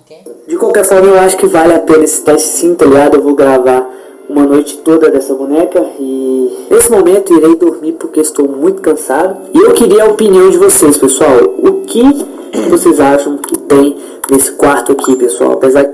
De 0.47 0.57
qualquer 0.57 0.83
forma, 0.83 1.07
eu 1.07 1.19
acho 1.19 1.38
que 1.38 1.45
vale 1.45 1.71
a 1.75 1.79
pena 1.79 2.03
esse 2.03 2.23
teste 2.23 2.50
sim, 2.50 2.73
tá 2.73 2.83
ligado? 2.83 3.18
Eu 3.18 3.21
vou 3.21 3.35
gravar 3.35 3.88
uma 4.27 4.44
noite 4.47 4.77
toda 4.79 5.12
dessa 5.12 5.35
boneca 5.35 5.85
e 6.00 6.65
nesse 6.71 6.89
momento 6.89 7.31
irei 7.31 7.56
dormir 7.57 7.91
porque 7.91 8.21
estou 8.21 8.47
muito 8.47 8.81
cansado. 8.81 9.38
E 9.53 9.57
eu 9.59 9.71
queria 9.74 10.06
a 10.06 10.07
opinião 10.07 10.50
de 10.50 10.57
vocês, 10.57 10.97
pessoal. 10.97 11.38
O 11.59 11.81
que 11.81 12.03
vocês 12.71 13.00
acham 13.00 13.38
que 13.38 13.56
tem 13.56 13.97
nesse 14.31 14.53
quarto 14.53 14.94
aqui, 14.94 15.15
pessoal? 15.15 15.51
Apesar 15.51 15.88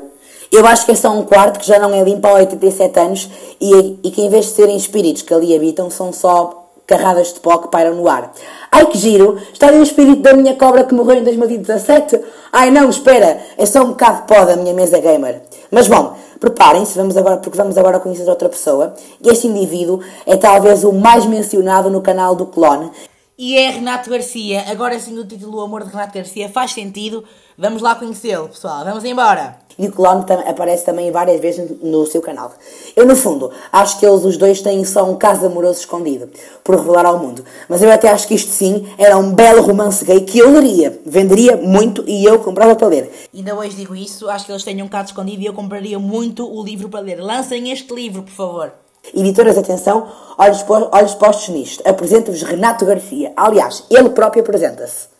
Eu 0.49 0.65
acho 0.65 0.85
que 0.85 0.93
é 0.93 0.95
só 0.95 1.11
um 1.11 1.23
quarto 1.23 1.59
que 1.59 1.67
já 1.67 1.77
não 1.77 1.93
é 1.93 2.01
limpo 2.01 2.25
há 2.25 2.35
87 2.35 2.99
anos 3.01 3.29
e, 3.59 3.99
e 4.01 4.11
que 4.11 4.21
em 4.21 4.29
vez 4.29 4.45
de 4.45 4.51
serem 4.51 4.77
espíritos 4.77 5.23
que 5.23 5.33
ali 5.33 5.53
habitam, 5.53 5.89
são 5.89 6.13
só 6.13 6.66
carradas 6.87 7.33
de 7.33 7.39
pó 7.41 7.57
que 7.57 7.67
pairam 7.67 7.95
no 7.95 8.07
ar. 8.07 8.31
Ai 8.71 8.85
que 8.85 8.97
giro! 8.97 9.37
Está 9.51 9.67
ali 9.67 9.77
o 9.77 9.83
espírito 9.83 10.21
da 10.21 10.33
minha 10.33 10.55
cobra 10.55 10.85
que 10.85 10.95
morreu 10.95 11.17
em 11.17 11.23
2017? 11.23 12.19
Ai 12.51 12.71
não, 12.71 12.89
espera! 12.89 13.39
É 13.57 13.65
só 13.65 13.83
um 13.83 13.89
bocado 13.89 14.21
de 14.21 14.27
pó 14.27 14.45
da 14.45 14.55
minha 14.55 14.73
mesa 14.73 14.97
gamer. 14.99 15.41
Mas 15.69 15.89
bom, 15.89 16.15
preparem-se, 16.39 16.97
vamos 16.97 17.17
agora, 17.17 17.37
porque 17.37 17.57
vamos 17.57 17.77
agora 17.77 17.99
conhecer 17.99 18.27
outra 18.29 18.47
pessoa. 18.47 18.93
E 19.21 19.29
este 19.29 19.47
indivíduo 19.47 19.99
é 20.25 20.37
talvez 20.37 20.85
o 20.85 20.93
mais 20.93 21.25
mencionado 21.25 21.89
no 21.89 22.01
canal 22.01 22.35
do 22.35 22.45
Clone. 22.45 22.89
E 23.37 23.55
é 23.55 23.69
Renato 23.69 24.09
Garcia. 24.09 24.65
Agora 24.67 24.99
sim 24.99 25.15
o 25.19 25.23
título 25.23 25.59
O 25.59 25.61
Amor 25.61 25.83
de 25.83 25.91
Renato 25.91 26.11
Garcia 26.15 26.49
faz 26.49 26.71
sentido. 26.73 27.23
Vamos 27.55 27.83
lá 27.83 27.93
conhecê-lo, 27.93 28.47
pessoal. 28.49 28.83
Vamos 28.83 29.03
embora. 29.03 29.59
E 29.77 29.87
o 29.87 29.91
tam- 30.23 30.43
aparece 30.47 30.83
também 30.83 31.11
várias 31.11 31.39
vezes 31.39 31.69
no 31.83 32.03
seu 32.07 32.19
canal. 32.19 32.51
Eu, 32.95 33.05
no 33.05 33.15
fundo, 33.15 33.51
acho 33.71 33.99
que 33.99 34.05
eles 34.07 34.23
os 34.23 34.37
dois 34.37 34.59
têm 34.61 34.83
só 34.83 35.03
um 35.07 35.15
caso 35.15 35.45
amoroso 35.45 35.81
escondido, 35.81 36.31
por 36.63 36.75
revelar 36.77 37.05
ao 37.05 37.19
mundo. 37.19 37.45
Mas 37.69 37.83
eu 37.83 37.91
até 37.91 38.09
acho 38.09 38.27
que 38.27 38.33
isto 38.33 38.49
sim 38.51 38.87
era 38.97 39.15
um 39.19 39.31
belo 39.35 39.61
romance 39.61 40.03
gay 40.03 40.21
que 40.21 40.39
eu 40.39 40.49
leria. 40.51 40.99
Venderia 41.05 41.55
muito 41.57 42.03
e 42.07 42.25
eu 42.25 42.39
comprava 42.39 42.75
para 42.75 42.87
ler. 42.87 43.11
Ainda 43.31 43.53
hoje 43.53 43.75
digo 43.75 43.95
isso, 43.95 44.27
acho 44.31 44.47
que 44.47 44.51
eles 44.51 44.63
têm 44.63 44.81
um 44.81 44.85
bocado 44.85 45.09
escondido 45.09 45.43
e 45.43 45.45
eu 45.45 45.53
compraria 45.53 45.99
muito 45.99 46.43
o 46.51 46.63
livro 46.63 46.89
para 46.89 47.01
ler. 47.01 47.21
Lancem 47.21 47.69
este 47.71 47.93
livro, 47.93 48.23
por 48.23 48.31
favor. 48.33 48.73
Editoras, 49.13 49.57
atenção, 49.57 50.07
olhos, 50.37 50.63
po- 50.63 50.89
olhos 50.91 51.15
postos 51.15 51.49
nisto. 51.49 51.87
Apresento-vos 51.87 52.43
Renato 52.43 52.85
Garcia. 52.85 53.33
Aliás, 53.35 53.83
ele 53.89 54.09
próprio 54.09 54.41
apresenta-se. 54.43 55.16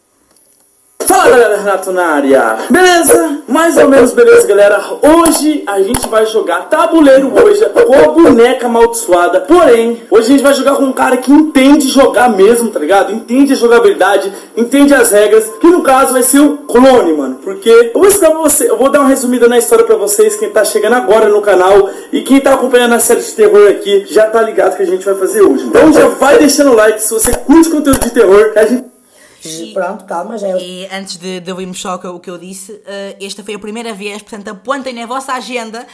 Fala 1.08 1.30
galera, 1.30 1.58
Renato 1.58 1.92
na 1.94 2.06
área. 2.06 2.58
Beleza? 2.70 3.40
Mais 3.48 3.78
ou 3.78 3.88
menos 3.88 4.12
beleza, 4.12 4.46
galera. 4.46 4.84
Hoje 5.02 5.64
a 5.66 5.82
gente 5.82 6.06
vai 6.10 6.26
jogar 6.26 6.68
tabuleiro 6.68 7.32
hoje 7.34 7.66
com 7.66 7.94
a 7.94 8.08
boneca 8.12 8.66
amaldiçoada. 8.66 9.40
Porém, 9.40 10.04
hoje 10.12 10.26
a 10.26 10.30
gente 10.32 10.44
vai 10.44 10.54
jogar 10.54 10.76
com 10.76 10.84
um 10.84 10.92
cara 10.92 11.16
que 11.16 11.32
entende 11.32 11.88
jogar 11.88 12.30
mesmo, 12.30 12.70
tá 12.70 12.80
ligado? 12.80 13.14
Entende 13.14 13.54
a 13.54 13.56
jogabilidade, 13.56 14.34
entende 14.58 14.94
as 14.94 15.10
regras. 15.10 15.50
Que 15.62 15.68
no 15.68 15.82
caso 15.82 16.12
vai 16.12 16.24
ser 16.24 16.42
o 16.42 16.58
clone, 16.58 17.14
mano. 17.14 17.40
Porque 17.42 17.70
eu 17.70 17.94
vou 17.94 18.06
explicar 18.06 18.32
pra 18.32 18.42
você, 18.42 18.70
eu 18.70 18.78
vou 18.78 18.90
dar 18.90 19.00
uma 19.00 19.10
resumida 19.10 19.48
na 19.48 19.58
história 19.58 19.86
pra 19.86 19.96
vocês, 19.96 20.36
quem 20.36 20.50
tá 20.50 20.66
chegando 20.66 20.96
agora 20.96 21.30
no 21.30 21.42
canal 21.42 21.90
e 22.12 22.22
quem 22.22 22.42
tá 22.42 22.54
acompanhando 22.54 22.96
a 22.96 23.00
série 23.00 23.22
de 23.22 23.32
terror 23.32 23.70
aqui 23.70 24.06
já 24.10 24.26
tá 24.26 24.42
ligado 24.42 24.76
que 24.76 24.84
a 24.84 24.86
gente 24.86 25.06
vai 25.06 25.16
fazer 25.16 25.42
hoje. 25.42 25.68
Então 25.68 25.94
já 25.94 26.10
vai 26.10 26.38
deixando 26.38 26.72
o 26.72 26.76
like 26.76 27.02
se 27.02 27.14
você 27.14 27.32
curte 27.32 27.70
conteúdo 27.70 28.02
de 28.02 28.12
terror. 28.12 28.52
A 28.58 28.66
gente 28.66 28.97
E- 29.46 29.74
Pronto, 29.74 30.06
calma, 30.06 30.38
já 30.38 30.48
é. 30.50 30.58
E 30.62 30.88
antes 30.92 31.18
de, 31.18 31.40
de 31.40 31.52
ouvirmos 31.52 31.80
só 31.80 31.96
o 31.96 32.20
que, 32.20 32.30
eu- 32.30 32.38
disse, 32.38 32.82
eh, 32.86 33.16
esta 33.22 33.44
foi 33.44 33.56
a 33.56 33.60
primeira 33.60 33.94
vez, 33.94 34.22
portanto 34.22 34.48
apontem 34.50 34.94
na 34.94 35.06
vossa 35.06 35.34
agenda, 35.34 35.86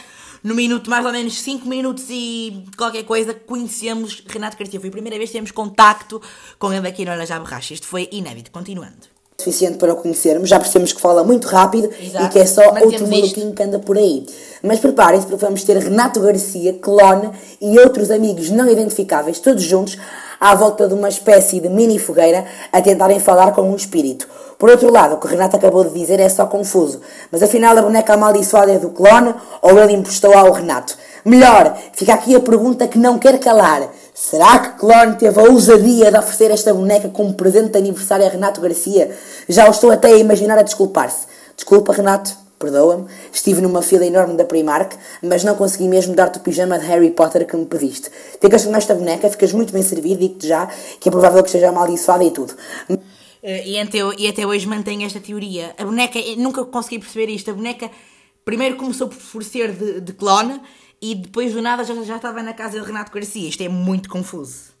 no 0.42 0.54
minuto 0.54 0.90
mais 0.90 1.04
ou 1.06 1.12
menos 1.12 1.40
5 1.40 1.66
minutos 1.68 2.04
e 2.10 2.64
qualquer 2.76 3.04
coisa, 3.04 3.32
conhecemos 3.34 4.22
Renato 4.26 4.56
Garcia. 4.58 4.78
Foi 4.80 4.88
a 4.88 4.92
primeira 4.92 5.16
vez 5.16 5.30
que 5.30 5.36
temos 5.36 5.50
contacto 5.50 6.20
com 6.58 6.72
ele 6.72 6.86
aqui 6.86 7.04
no 7.04 7.12
Olha 7.12 7.24
Já 7.26 7.38
Borracha. 7.38 7.72
Isto 7.74 7.86
foi 7.86 8.08
inédito. 8.12 8.50
Continuando. 8.50 9.14
suficiente 9.38 9.78
para 9.78 9.92
o 9.92 9.96
conhecermos. 9.96 10.48
Já 10.48 10.58
percebemos 10.60 10.92
que 10.92 11.00
fala 11.00 11.24
muito 11.24 11.46
rápido 11.48 11.90
Exato. 12.00 12.24
e 12.26 12.28
que 12.28 12.38
é 12.38 12.46
só 12.46 12.72
Mas 12.72 12.82
outro 12.84 13.06
maluquinho 13.08 13.52
que 13.52 13.62
anda 13.62 13.78
por 13.78 13.96
aí. 13.98 14.24
Mas 14.62 14.78
preparem-se 14.80 15.26
porque 15.26 15.44
vamos 15.44 15.64
ter 15.64 15.76
Renato 15.76 16.20
Garcia, 16.20 16.72
Clone 16.74 17.30
e 17.60 17.78
outros 17.80 18.10
amigos 18.10 18.48
não 18.50 18.70
identificáveis, 18.70 19.40
todos 19.40 19.62
juntos, 19.64 19.98
à 20.44 20.54
volta 20.54 20.86
de 20.86 20.92
uma 20.92 21.08
espécie 21.08 21.58
de 21.58 21.70
mini 21.70 21.98
fogueira, 21.98 22.44
a 22.70 22.82
tentarem 22.82 23.18
falar 23.18 23.52
com 23.52 23.62
um 23.62 23.74
espírito. 23.74 24.28
Por 24.58 24.68
outro 24.68 24.92
lado, 24.92 25.14
o 25.14 25.18
que 25.18 25.24
o 25.24 25.30
Renato 25.30 25.56
acabou 25.56 25.82
de 25.84 25.98
dizer 25.98 26.20
é 26.20 26.28
só 26.28 26.44
confuso. 26.44 27.00
Mas 27.32 27.42
afinal 27.42 27.74
a 27.78 27.80
boneca 27.80 28.12
amaldiçoada 28.12 28.72
é 28.72 28.78
do 28.78 28.90
Clone 28.90 29.34
ou 29.62 29.78
ele 29.78 29.94
emprestou 29.94 30.36
ao 30.36 30.52
Renato? 30.52 30.98
Melhor, 31.24 31.74
fica 31.94 32.12
aqui 32.12 32.36
a 32.36 32.40
pergunta 32.40 32.86
que 32.86 32.98
não 32.98 33.18
quer 33.18 33.38
calar. 33.38 33.88
Será 34.12 34.58
que 34.58 34.78
Clone 34.80 35.16
teve 35.16 35.40
a 35.40 35.44
ousadia 35.44 36.12
de 36.12 36.18
oferecer 36.18 36.50
esta 36.50 36.74
boneca 36.74 37.08
como 37.08 37.32
presente 37.32 37.70
de 37.70 37.78
aniversário 37.78 38.26
a 38.26 38.28
Renato 38.28 38.60
Garcia? 38.60 39.16
Já 39.48 39.66
o 39.66 39.70
estou 39.70 39.90
até 39.90 40.08
a 40.08 40.18
imaginar 40.18 40.58
a 40.58 40.62
desculpar-se. 40.62 41.26
Desculpa, 41.56 41.94
Renato, 41.94 42.43
perdoa-me. 42.64 43.06
Estive 43.32 43.60
numa 43.60 43.82
fila 43.82 44.04
enorme 44.04 44.34
da 44.34 44.44
Primark, 44.44 44.96
mas 45.22 45.44
não 45.44 45.54
consegui 45.54 45.88
mesmo 45.88 46.14
dar-te 46.14 46.38
o 46.38 46.40
pijama 46.40 46.78
de 46.78 46.86
Harry 46.86 47.10
Potter 47.10 47.46
que 47.46 47.56
me 47.56 47.66
pediste. 47.66 48.10
Ficas 48.40 48.64
com 48.64 48.74
esta 48.74 48.94
boneca, 48.94 49.28
ficas 49.28 49.52
muito 49.52 49.72
bem 49.72 49.82
servido, 49.82 50.20
digo-te 50.20 50.48
já, 50.48 50.66
que 50.98 51.08
é 51.08 51.12
provável 51.12 51.42
que 51.42 51.48
esteja 51.48 51.68
amaldiçoada 51.68 52.24
e 52.24 52.30
tudo. 52.30 52.54
Eh, 53.42 53.68
E 53.68 53.78
até, 53.78 53.98
e 54.18 54.26
até 54.26 54.46
hoje 54.46 54.66
mantenho 54.66 55.04
esta 55.04 55.20
teoria. 55.20 55.74
A 55.76 55.84
boneca, 55.84 56.18
eu 56.18 56.36
nunca 56.38 56.64
consegui 56.64 56.98
perceber 56.98 57.30
isto. 57.30 57.50
A 57.50 57.54
boneca 57.54 57.90
primeiro 58.44 58.76
começou 58.76 59.08
por, 59.08 59.18
por 59.18 59.44
ser 59.44 59.72
de, 59.72 60.00
de 60.00 60.12
clone 60.14 60.60
e 61.00 61.14
depois 61.14 61.52
do 61.52 61.60
nada 61.60 61.84
já, 61.84 61.94
já 62.02 62.16
estava 62.16 62.42
na 62.42 62.54
casa 62.54 62.80
de 62.80 62.86
Renato 62.86 63.12
Garcia. 63.12 63.48
Isto 63.48 63.62
é 63.62 63.68
muito 63.68 64.08
confuso. 64.08 64.74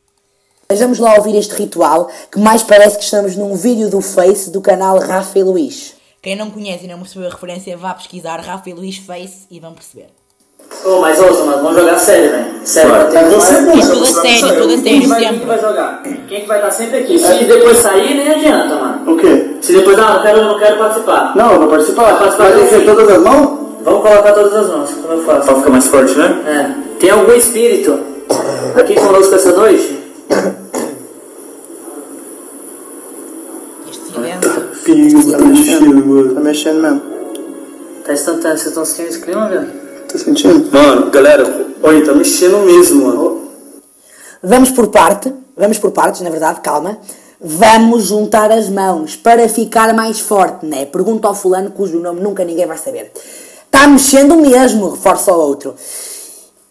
Mas 0.66 0.80
vamos 0.80 0.98
lá 0.98 1.14
ouvir 1.16 1.36
este 1.36 1.54
ritual, 1.54 2.10
que 2.32 2.38
mais 2.38 2.62
parece 2.62 2.96
que 2.96 3.04
estamos 3.04 3.36
num 3.36 3.54
vídeo 3.54 3.90
do 3.90 4.00
Face 4.00 4.50
do 4.50 4.62
canal 4.62 4.98
Rafa 4.98 5.38
e 5.38 5.42
Luís. 5.42 5.94
Quem 6.24 6.34
não 6.36 6.50
conhece 6.50 6.86
e 6.86 6.88
não 6.88 6.98
percebeu 7.00 7.28
a 7.28 7.30
referência, 7.32 7.76
vá 7.76 7.92
pesquisar 7.92 8.40
Rafa 8.40 8.70
e 8.70 8.72
Luís 8.72 8.96
Face 8.96 9.46
e 9.50 9.60
vão 9.60 9.74
perceber. 9.74 10.06
Ô, 10.82 11.00
mas 11.00 11.20
ouça, 11.20 11.44
mas 11.44 11.60
vamos 11.60 11.76
jogar 11.78 11.98
sério, 11.98 12.30
velho. 12.30 12.46
Sério. 12.64 12.90
Vai, 12.92 13.10
tem 13.10 13.24
você 13.28 13.52
vai- 13.52 13.60
é 13.60 13.66
bom, 13.66 13.72
É 13.72 13.76
você 13.76 13.92
tudo 13.92 14.04
a 14.04 14.06
sabe 14.06 14.28
sério, 14.28 14.40
sair. 14.48 14.58
tudo 14.60 14.72
a 14.74 14.76
Quem 14.78 15.06
vai, 15.06 15.18
quem 15.20 15.28
que 15.28 15.34
sempre. 15.34 15.46
vai 15.46 15.60
jogar? 15.60 16.02
Quem 16.02 16.40
que 16.40 16.46
vai 16.46 16.56
estar 16.58 16.70
sempre 16.70 16.96
aqui? 17.00 17.18
Se 17.18 17.44
depois 17.44 17.76
sair, 17.76 18.14
nem 18.14 18.28
adianta, 18.30 18.74
mano. 18.74 19.12
O 19.12 19.16
quê? 19.18 19.56
Se 19.60 19.72
depois, 19.74 19.98
eu 19.98 20.04
não 20.04 20.22
quero, 20.22 20.38
eu 20.38 20.44
não 20.46 20.58
quero 20.58 20.78
participar. 20.78 21.36
Não, 21.36 21.52
eu 21.52 21.58
vou 21.60 21.68
participar. 21.68 22.02
Vai 22.04 22.18
participar 22.18 22.44
Vai 22.44 22.52
ter 22.54 22.60
que 22.64 22.68
ser 22.70 22.80
sim. 22.80 22.86
todas 22.86 23.08
as 23.10 23.22
mãos? 23.22 23.58
Vamos 23.84 24.02
colocar 24.02 24.32
todas 24.32 24.54
as 24.54 24.66
mãos, 24.68 24.90
como 24.94 25.12
eu 25.12 25.24
faço. 25.24 25.46
Pra 25.46 25.54
ficar 25.56 25.70
mais 25.70 25.86
forte, 25.88 26.14
né? 26.14 26.42
É. 26.46 26.98
Tem 27.00 27.10
algum 27.10 27.32
espírito 27.32 28.00
aqui 28.80 28.94
conosco 28.94 29.34
essa 29.34 29.52
noite? 29.52 30.00
Este 33.90 34.06
silêncio. 34.06 34.33
Pingo, 34.84 35.30
tá 35.30 35.38
mexendo, 35.38 36.06
mano. 36.06 36.34
Tá 36.34 36.40
mexendo 36.40 36.82
mesmo. 36.82 37.02
Tá 38.04 38.12
instantâneo, 38.12 38.58
vocês 38.58 38.66
estão 38.66 38.84
sentindo 38.84 39.08
esse 39.08 39.20
clima, 39.20 39.48
velho? 39.48 39.72
Tá 40.06 40.18
sentindo? 40.18 40.70
Mano, 40.70 41.10
galera, 41.10 41.66
olha, 41.82 42.04
tá 42.04 42.12
mexendo 42.12 42.58
mesmo, 42.66 43.06
mano. 43.06 43.48
Vamos 44.42 44.70
por 44.70 44.88
parte, 44.88 45.32
vamos 45.56 45.78
por 45.78 45.90
partes, 45.90 46.20
na 46.20 46.28
verdade, 46.28 46.60
calma. 46.60 46.98
Vamos 47.40 48.04
juntar 48.04 48.52
as 48.52 48.68
mãos 48.68 49.16
para 49.16 49.48
ficar 49.48 49.94
mais 49.94 50.20
forte, 50.20 50.66
né? 50.66 50.84
Pergunta 50.84 51.28
ao 51.28 51.34
fulano 51.34 51.70
cujo 51.70 51.98
nome 51.98 52.20
nunca 52.20 52.44
ninguém 52.44 52.66
vai 52.66 52.76
saber. 52.76 53.10
Está 53.64 53.88
mexendo 53.88 54.36
mesmo, 54.36 54.90
reforça 54.90 55.32
o 55.32 55.40
outro. 55.40 55.74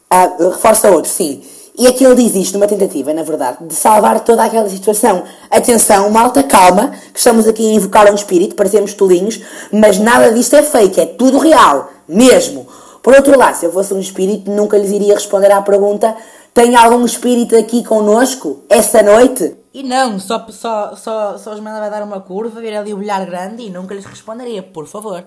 Ah, 0.09 0.35
reforça 0.39 0.91
o 0.91 0.93
outro, 0.93 1.09
sim. 1.11 1.41
E 1.75 1.87
aqui 1.87 2.03
ele 2.03 2.15
diz 2.15 2.35
isto 2.35 2.53
numa 2.53 2.67
tentativa, 2.67 3.11
na 3.13 3.23
verdade, 3.23 3.57
de 3.65 3.73
salvar 3.73 4.19
toda 4.19 4.43
aquela 4.43 4.69
situação. 4.69 5.23
Atenção, 5.49 6.09
malta, 6.11 6.43
calma, 6.43 6.91
que 7.11 7.17
estamos 7.17 7.47
aqui 7.47 7.67
a 7.67 7.73
invocar 7.73 8.11
um 8.11 8.15
espírito, 8.15 8.55
parecemos 8.55 8.93
tolinhos, 8.93 9.39
mas 9.71 9.97
nada 9.97 10.31
disto 10.31 10.55
é 10.55 10.61
fake, 10.61 11.01
é 11.01 11.05
tudo 11.05 11.39
real, 11.39 11.89
mesmo. 12.07 12.67
Por 13.01 13.15
outro 13.15 13.37
lado, 13.37 13.55
se 13.55 13.65
eu 13.65 13.71
fosse 13.71 13.93
um 13.93 13.99
espírito, 13.99 14.51
nunca 14.51 14.77
lhes 14.77 14.91
iria 14.91 15.15
responder 15.15 15.51
à 15.51 15.61
pergunta: 15.63 16.15
tem 16.53 16.75
algum 16.75 17.03
espírito 17.03 17.57
aqui 17.57 17.83
connosco 17.83 18.61
essa 18.69 19.01
noite? 19.01 19.55
E 19.73 19.81
não, 19.81 20.19
só, 20.19 20.45
só, 20.49 20.95
só, 20.95 21.37
só 21.39 21.53
os 21.53 21.59
mandava 21.59 21.89
dar 21.89 22.03
uma 22.03 22.21
curva, 22.21 22.61
ver 22.61 22.77
ali 22.77 22.93
o 22.93 22.97
bilhar 22.97 23.25
grande 23.25 23.63
e 23.63 23.71
nunca 23.71 23.95
lhes 23.95 24.05
responderia, 24.05 24.61
por 24.61 24.85
favor. 24.85 25.25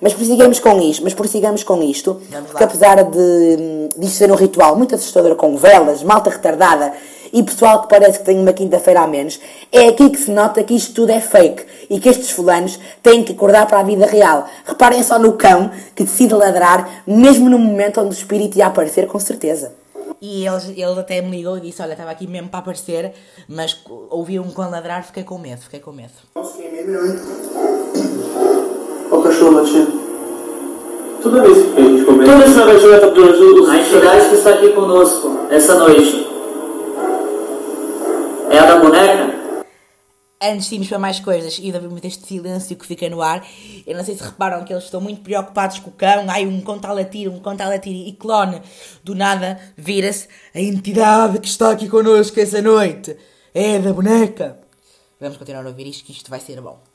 Mas 0.00 0.14
prossigamos 0.14 0.60
com 0.60 0.80
isto, 0.80 1.02
mas 1.02 1.14
prossigamos 1.14 1.64
com 1.64 1.82
isto, 1.82 2.20
porque 2.46 2.64
apesar 2.64 3.02
de 3.02 3.88
disto 3.96 4.16
ser 4.16 4.30
um 4.30 4.36
ritual 4.36 4.76
muito 4.76 4.94
assustador 4.94 5.34
com 5.34 5.56
velas, 5.56 6.02
malta 6.02 6.30
retardada 6.30 6.92
e 7.32 7.42
pessoal 7.42 7.82
que 7.82 7.88
parece 7.88 8.20
que 8.20 8.24
tem 8.24 8.38
uma 8.38 8.52
quinta-feira 8.52 9.00
a 9.00 9.06
menos, 9.06 9.40
é 9.70 9.88
aqui 9.88 10.10
que 10.10 10.18
se 10.18 10.30
nota 10.30 10.62
que 10.62 10.74
isto 10.74 10.94
tudo 10.94 11.10
é 11.10 11.20
fake 11.20 11.64
e 11.90 12.00
que 12.00 12.08
estes 12.08 12.30
fulanos 12.30 12.78
têm 13.02 13.22
que 13.22 13.32
acordar 13.32 13.66
para 13.66 13.80
a 13.80 13.82
vida 13.82 14.06
real. 14.06 14.48
Reparem 14.64 15.02
só 15.02 15.18
no 15.18 15.34
cão 15.34 15.70
que 15.94 16.04
decide 16.04 16.34
ladrar, 16.34 17.02
mesmo 17.06 17.50
no 17.50 17.58
momento 17.58 18.00
onde 18.00 18.10
o 18.10 18.18
espírito 18.18 18.56
ia 18.56 18.66
aparecer, 18.66 19.06
com 19.06 19.18
certeza. 19.18 19.72
E 20.20 20.46
eles, 20.46 20.68
eles 20.70 20.98
até 20.98 21.20
me 21.20 21.30
ligou 21.30 21.58
e 21.58 21.60
disse, 21.60 21.80
olha, 21.80 21.92
estava 21.92 22.10
aqui 22.10 22.26
mesmo 22.26 22.48
para 22.48 22.60
aparecer, 22.60 23.12
mas 23.46 23.78
ouvi 24.10 24.40
um 24.40 24.50
cão 24.50 24.70
ladrar, 24.70 25.04
fiquei 25.04 25.22
com 25.22 25.38
medo, 25.38 25.60
fiquei 25.60 25.80
com 25.80 25.92
medo. 25.92 26.12
Nossa, 29.40 29.46
queimei 29.46 29.46
meu, 29.46 29.46
hein? 29.46 29.46
Olha 29.46 29.46
o 29.46 29.46
cachorro 29.46 29.50
latindo. 29.50 30.08
Toda 31.22 31.42
vez 31.42 31.56
que 31.56 31.80
a 31.80 31.84
gente 31.84 32.04
começa. 32.04 32.32
Toda 32.32 32.44
vez 32.44 32.54
que 32.54 32.60
vai 32.60 32.78
jogar 32.78 33.00
Tabuleiro, 33.00 33.62
os 33.62 33.68
A 33.68 33.76
entidade 33.76 34.28
que 34.28 34.34
está 34.34 34.50
aqui 34.50 34.72
conosco 34.72 35.46
essa 35.50 35.74
noite 35.74 36.26
é 38.50 38.58
a 38.58 38.66
da 38.66 38.80
boneca? 38.80 39.38
Antes 40.40 40.68
de 40.68 40.74
irmos 40.76 40.88
para 40.88 40.98
mais 41.00 41.18
coisas 41.18 41.58
e 41.58 41.72
muito 41.72 42.06
este 42.06 42.24
silêncio 42.24 42.76
que 42.76 42.86
fica 42.86 43.08
no 43.10 43.20
ar, 43.20 43.44
eu 43.84 43.96
não 43.96 44.04
sei 44.04 44.16
se 44.16 44.22
reparam 44.22 44.64
que 44.64 44.72
eles 44.72 44.84
estão 44.84 45.00
muito 45.00 45.20
preocupados 45.20 45.80
com 45.80 45.90
o 45.90 45.92
cão. 45.92 46.26
Ai, 46.28 46.46
um 46.46 46.60
cão 46.60 46.76
está 46.76 46.90
a 46.90 46.92
latir, 46.92 47.28
um 47.28 47.40
cão 47.40 47.52
está 47.54 47.64
a 47.64 47.68
latir 47.68 48.06
e 48.06 48.12
clone. 48.12 48.62
Do 49.02 49.16
nada 49.16 49.58
vira-se 49.76 50.28
a 50.54 50.60
entidade 50.60 51.40
que 51.40 51.48
está 51.48 51.72
aqui 51.72 51.88
connosco 51.88 52.38
essa 52.38 52.62
noite. 52.62 53.16
É 53.52 53.80
da 53.80 53.92
boneca. 53.92 54.58
Vamos 55.20 55.36
continuar 55.36 55.64
a 55.64 55.68
ouvir 55.68 55.88
isto, 55.88 56.04
que 56.04 56.12
isto 56.12 56.30
vai 56.30 56.38
ser 56.38 56.60
bom. 56.60 56.87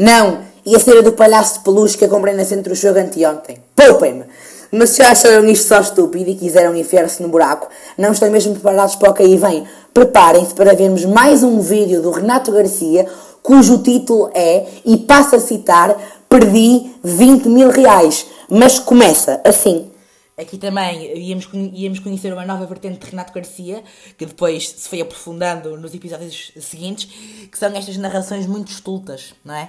Não, 0.00 0.38
e 0.64 0.74
a 0.74 0.80
cera 0.80 1.02
do 1.02 1.12
palhaço 1.12 1.58
de 1.58 1.60
peluche 1.60 1.98
que 1.98 2.06
eu 2.06 2.08
comprei 2.08 2.32
na 2.32 2.42
centro 2.42 2.72
do 2.72 2.74
jogo 2.74 2.98
anteontem. 2.98 3.58
Poupem-me! 3.76 4.24
Mas 4.72 4.88
se 4.90 5.02
acharam 5.02 5.46
isto 5.46 5.68
só 5.68 5.78
estúpido 5.78 6.30
e 6.30 6.36
quiseram 6.36 6.74
enfiar-se 6.74 7.22
no 7.22 7.28
buraco, 7.28 7.68
não 7.98 8.10
estão 8.10 8.30
mesmo 8.30 8.54
preparados 8.54 8.96
para 8.96 9.10
o 9.10 9.12
que 9.12 9.22
aí 9.22 9.36
vem. 9.36 9.66
Preparem-se 9.92 10.54
para 10.54 10.74
vermos 10.74 11.04
mais 11.04 11.42
um 11.42 11.60
vídeo 11.60 12.00
do 12.00 12.12
Renato 12.12 12.50
Garcia, 12.50 13.06
cujo 13.42 13.82
título 13.82 14.30
é, 14.32 14.66
e 14.86 14.96
passo 14.96 15.36
a 15.36 15.38
citar, 15.38 15.94
Perdi 16.30 16.92
20 17.04 17.50
mil 17.50 17.68
reais. 17.68 18.24
Mas 18.48 18.78
começa 18.78 19.38
assim. 19.44 19.90
Aqui 20.34 20.56
também 20.56 21.14
íamos, 21.18 21.46
íamos 21.74 21.98
conhecer 21.98 22.32
uma 22.32 22.46
nova 22.46 22.64
vertente 22.64 23.00
de 23.00 23.10
Renato 23.10 23.34
Garcia, 23.34 23.82
que 24.16 24.24
depois 24.24 24.66
se 24.66 24.88
foi 24.88 25.02
aprofundando 25.02 25.76
nos 25.76 25.92
episódios 25.92 26.52
seguintes, 26.58 27.04
que 27.52 27.58
são 27.58 27.68
estas 27.76 27.98
narrações 27.98 28.46
muito 28.46 28.72
estultas, 28.72 29.34
não 29.44 29.54
é? 29.54 29.68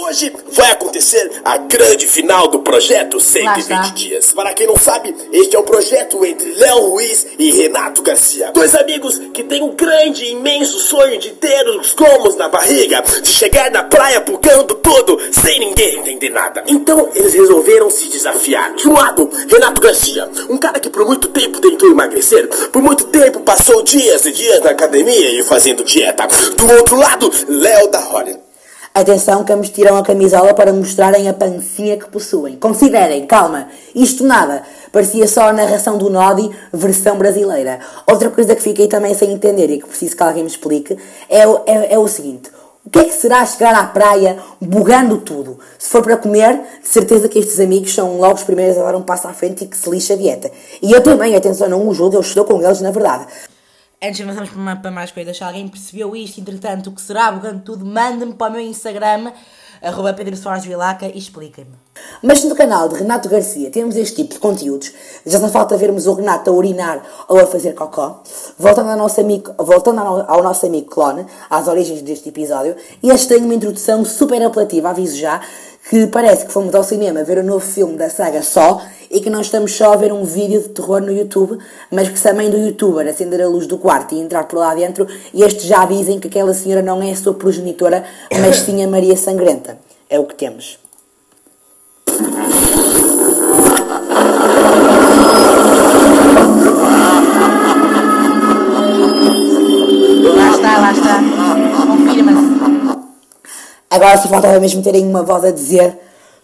Hoje 0.00 0.32
vai 0.52 0.70
acontecer 0.70 1.28
a 1.44 1.56
grande 1.56 2.06
final 2.06 2.46
do 2.46 2.60
projeto 2.60 3.16
Lá 3.16 3.20
120 3.20 3.58
está. 3.58 3.80
dias. 3.94 4.32
Para 4.32 4.54
quem 4.54 4.64
não 4.64 4.76
sabe, 4.76 5.12
este 5.32 5.56
é 5.56 5.58
um 5.58 5.64
projeto 5.64 6.24
entre 6.24 6.52
Léo 6.52 6.90
Ruiz 6.90 7.26
e 7.36 7.50
Renato 7.50 8.00
Garcia. 8.00 8.52
Dois 8.52 8.76
amigos 8.76 9.18
que 9.34 9.42
têm 9.42 9.60
um 9.60 9.74
grande 9.74 10.24
e 10.24 10.30
imenso 10.34 10.78
sonho 10.78 11.18
de 11.18 11.30
ter 11.30 11.68
os 11.70 11.94
gomos 11.94 12.36
na 12.36 12.48
barriga, 12.48 13.02
de 13.02 13.28
chegar 13.28 13.72
na 13.72 13.82
praia 13.82 14.20
pulgando 14.20 14.76
tudo, 14.76 15.18
sem 15.32 15.58
ninguém 15.58 15.98
entender 15.98 16.30
nada. 16.30 16.62
Então 16.68 17.10
eles 17.12 17.34
resolveram 17.34 17.90
se 17.90 18.06
desafiar. 18.08 18.74
De 18.76 18.88
um 18.88 18.92
lado, 18.92 19.28
Renato 19.48 19.80
Garcia, 19.80 20.30
um 20.48 20.58
cara 20.58 20.78
que 20.78 20.90
por 20.90 21.04
muito 21.04 21.26
tempo 21.26 21.60
tentou 21.60 21.90
emagrecer, 21.90 22.46
por 22.70 22.80
muito 22.80 23.06
tempo 23.06 23.40
passou 23.40 23.82
dias 23.82 24.24
e 24.26 24.30
dias 24.30 24.60
na 24.60 24.70
academia 24.70 25.40
e 25.40 25.42
fazendo 25.42 25.82
dieta. 25.82 26.28
Do 26.56 26.72
outro 26.72 26.94
lado, 26.94 27.28
Léo 27.48 27.90
da 27.90 27.98
Hornet. 27.98 28.47
Atenção 28.98 29.44
que 29.44 29.52
ambos 29.52 29.68
tiram 29.70 29.96
a 29.96 30.02
camisola 30.02 30.52
para 30.52 30.72
mostrarem 30.72 31.28
a 31.28 31.32
pancinha 31.32 31.96
que 31.96 32.08
possuem. 32.10 32.56
Considerem, 32.56 33.24
calma, 33.28 33.68
isto 33.94 34.24
nada. 34.24 34.64
Parecia 34.90 35.28
só 35.28 35.42
a 35.42 35.52
narração 35.52 35.96
do 35.96 36.10
Nodi, 36.10 36.50
versão 36.72 37.16
brasileira. 37.16 37.78
Outra 38.10 38.28
coisa 38.28 38.56
que 38.56 38.60
fiquei 38.62 38.88
também 38.88 39.14
sem 39.14 39.30
entender 39.30 39.70
e 39.70 39.78
que 39.80 39.86
preciso 39.86 40.16
que 40.16 40.22
alguém 40.24 40.42
me 40.42 40.48
explique 40.50 40.98
é, 41.28 41.46
o- 41.46 41.60
é, 41.64 41.94
é 41.94 41.98
o 41.98 42.08
seguinte. 42.08 42.50
O 42.84 42.90
que 42.90 42.98
é 42.98 43.04
que 43.04 43.12
será 43.14 43.46
chegar 43.46 43.72
à 43.72 43.84
praia 43.84 44.36
bugando 44.60 45.18
tudo? 45.18 45.60
Se 45.78 45.90
for 45.90 46.02
para 46.02 46.16
comer, 46.16 46.60
de 46.82 46.88
certeza 46.88 47.28
que 47.28 47.38
estes 47.38 47.60
amigos 47.60 47.94
são 47.94 48.18
logo 48.18 48.34
os 48.34 48.42
primeiros 48.42 48.78
a 48.78 48.82
dar 48.82 48.96
um 48.96 49.02
passo 49.02 49.28
à 49.28 49.32
frente 49.32 49.62
e 49.62 49.68
que 49.68 49.76
se 49.76 49.88
lixa 49.88 50.14
a 50.14 50.16
dieta. 50.16 50.50
E 50.82 50.90
eu 50.90 51.00
também, 51.00 51.36
atenção, 51.36 51.68
não 51.68 51.86
os 51.86 51.96
julgo, 51.96 52.16
eu 52.16 52.20
estou 52.20 52.44
com 52.44 52.60
eles 52.60 52.80
na 52.80 52.90
verdade. 52.90 53.26
Antes 54.00 54.18
de 54.18 54.22
avançarmos 54.22 54.50
para, 54.52 54.62
ma- 54.62 54.76
para 54.76 54.90
mais 54.92 55.10
coisas, 55.10 55.36
se 55.36 55.42
alguém 55.42 55.66
percebeu 55.68 56.14
isto, 56.14 56.40
entretanto, 56.40 56.88
o 56.90 56.92
que 56.94 57.00
será 57.00 57.32
bugando 57.32 57.62
tudo, 57.64 57.84
manda-me 57.84 58.32
para 58.34 58.50
o 58.50 58.52
meu 58.52 58.60
Instagram, 58.62 59.32
arroba 59.82 60.12
Pedro 60.12 60.36
Soares 60.36 60.64
Vilaca, 60.64 61.06
e 61.06 61.18
expliquem-me. 61.18 61.74
Mas 62.22 62.42
no 62.44 62.54
canal 62.54 62.88
de 62.88 62.96
Renato 62.96 63.28
Garcia 63.28 63.70
temos 63.70 63.96
este 63.96 64.16
tipo 64.16 64.34
de 64.34 64.40
conteúdos. 64.40 64.92
Já 65.24 65.38
não 65.38 65.48
falta 65.48 65.76
vermos 65.76 66.06
o 66.06 66.14
Renato 66.14 66.50
a 66.50 66.52
urinar 66.52 67.02
ou 67.28 67.40
a 67.40 67.46
fazer 67.46 67.74
cocó. 67.74 68.22
Voltando 68.58 68.90
ao 68.90 68.96
nosso 68.96 69.20
amigo, 69.20 69.52
voltando 69.58 70.00
ao, 70.00 70.42
nosso 70.42 70.66
amigo 70.66 70.90
Clone, 70.90 71.26
às 71.48 71.68
origens 71.68 72.02
deste 72.02 72.28
episódio, 72.28 72.76
este 73.02 73.28
tem 73.28 73.38
uma 73.38 73.54
introdução 73.54 74.04
super 74.04 74.42
apelativa, 74.42 74.90
aviso 74.90 75.16
já, 75.16 75.40
que 75.88 76.06
parece 76.06 76.46
que 76.46 76.52
fomos 76.52 76.74
ao 76.74 76.82
cinema 76.84 77.24
ver 77.24 77.38
o 77.38 77.42
novo 77.42 77.64
filme 77.64 77.96
da 77.96 78.10
saga 78.10 78.42
só 78.42 78.80
e 79.10 79.20
que 79.20 79.30
não 79.30 79.40
estamos 79.40 79.74
só 79.74 79.92
a 79.92 79.96
ver 79.96 80.12
um 80.12 80.24
vídeo 80.24 80.60
de 80.60 80.68
terror 80.68 81.00
no 81.00 81.12
YouTube, 81.12 81.58
mas 81.90 82.08
que 82.08 82.18
se 82.18 82.28
a 82.28 82.34
mãe 82.34 82.50
do 82.50 82.58
youtuber 82.58 83.06
acender 83.06 83.40
a 83.40 83.48
luz 83.48 83.66
do 83.66 83.78
quarto 83.78 84.14
e 84.14 84.20
entrar 84.20 84.44
por 84.44 84.58
lá 84.58 84.74
dentro, 84.74 85.06
estes 85.34 85.64
já 85.64 85.84
dizem 85.86 86.20
que 86.20 86.28
aquela 86.28 86.52
senhora 86.52 86.82
não 86.82 87.02
é 87.02 87.12
a 87.12 87.16
sua 87.16 87.34
progenitora, 87.34 88.04
mas 88.30 88.56
sim 88.56 88.84
a 88.84 88.88
Maria 88.88 89.16
Sangrenta. 89.16 89.67
É 90.10 90.18
o 90.18 90.24
que 90.24 90.34
temos. 90.34 90.78
Lá 100.34 100.50
está, 100.50 100.78
lá 100.78 100.92
está. 100.92 101.20
Confirma-se. 101.86 102.48
Agora 103.90 104.16
só 104.16 104.28
faltava 104.28 104.58
mesmo 104.60 104.82
terem 104.82 105.06
uma 105.06 105.22
voz 105.22 105.44
a 105.44 105.50
dizer 105.50 105.98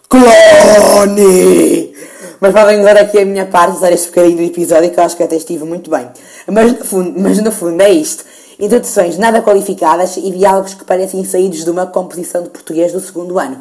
Clone! 0.07 1.95
Mas 2.39 2.53
podem 2.53 2.79
usar 2.81 2.97
aqui 2.97 3.17
a 3.17 3.25
minha 3.25 3.47
parte, 3.47 3.77
usar 3.77 3.91
este 3.91 4.09
bocadinho 4.09 4.37
do 4.37 4.43
episódio 4.43 4.91
que 4.91 4.99
eu 4.99 5.03
acho 5.03 5.17
que 5.17 5.23
até 5.23 5.35
estive 5.35 5.63
muito 5.63 5.89
bem. 5.89 6.07
Mas 6.47 6.71
no 6.71 6.85
fundo, 6.85 7.19
mas 7.19 7.41
no 7.41 7.51
fundo 7.51 7.81
é 7.81 7.89
isto. 7.89 8.23
Introduções 8.59 9.17
nada 9.17 9.41
qualificadas 9.41 10.15
e 10.17 10.31
diálogos 10.31 10.73
que 10.73 10.85
parecem 10.85 11.23
saídos 11.25 11.63
de 11.63 11.69
uma 11.69 11.85
composição 11.85 12.43
de 12.43 12.49
português 12.49 12.93
do 12.93 12.99
segundo 12.99 13.37
ano. 13.37 13.59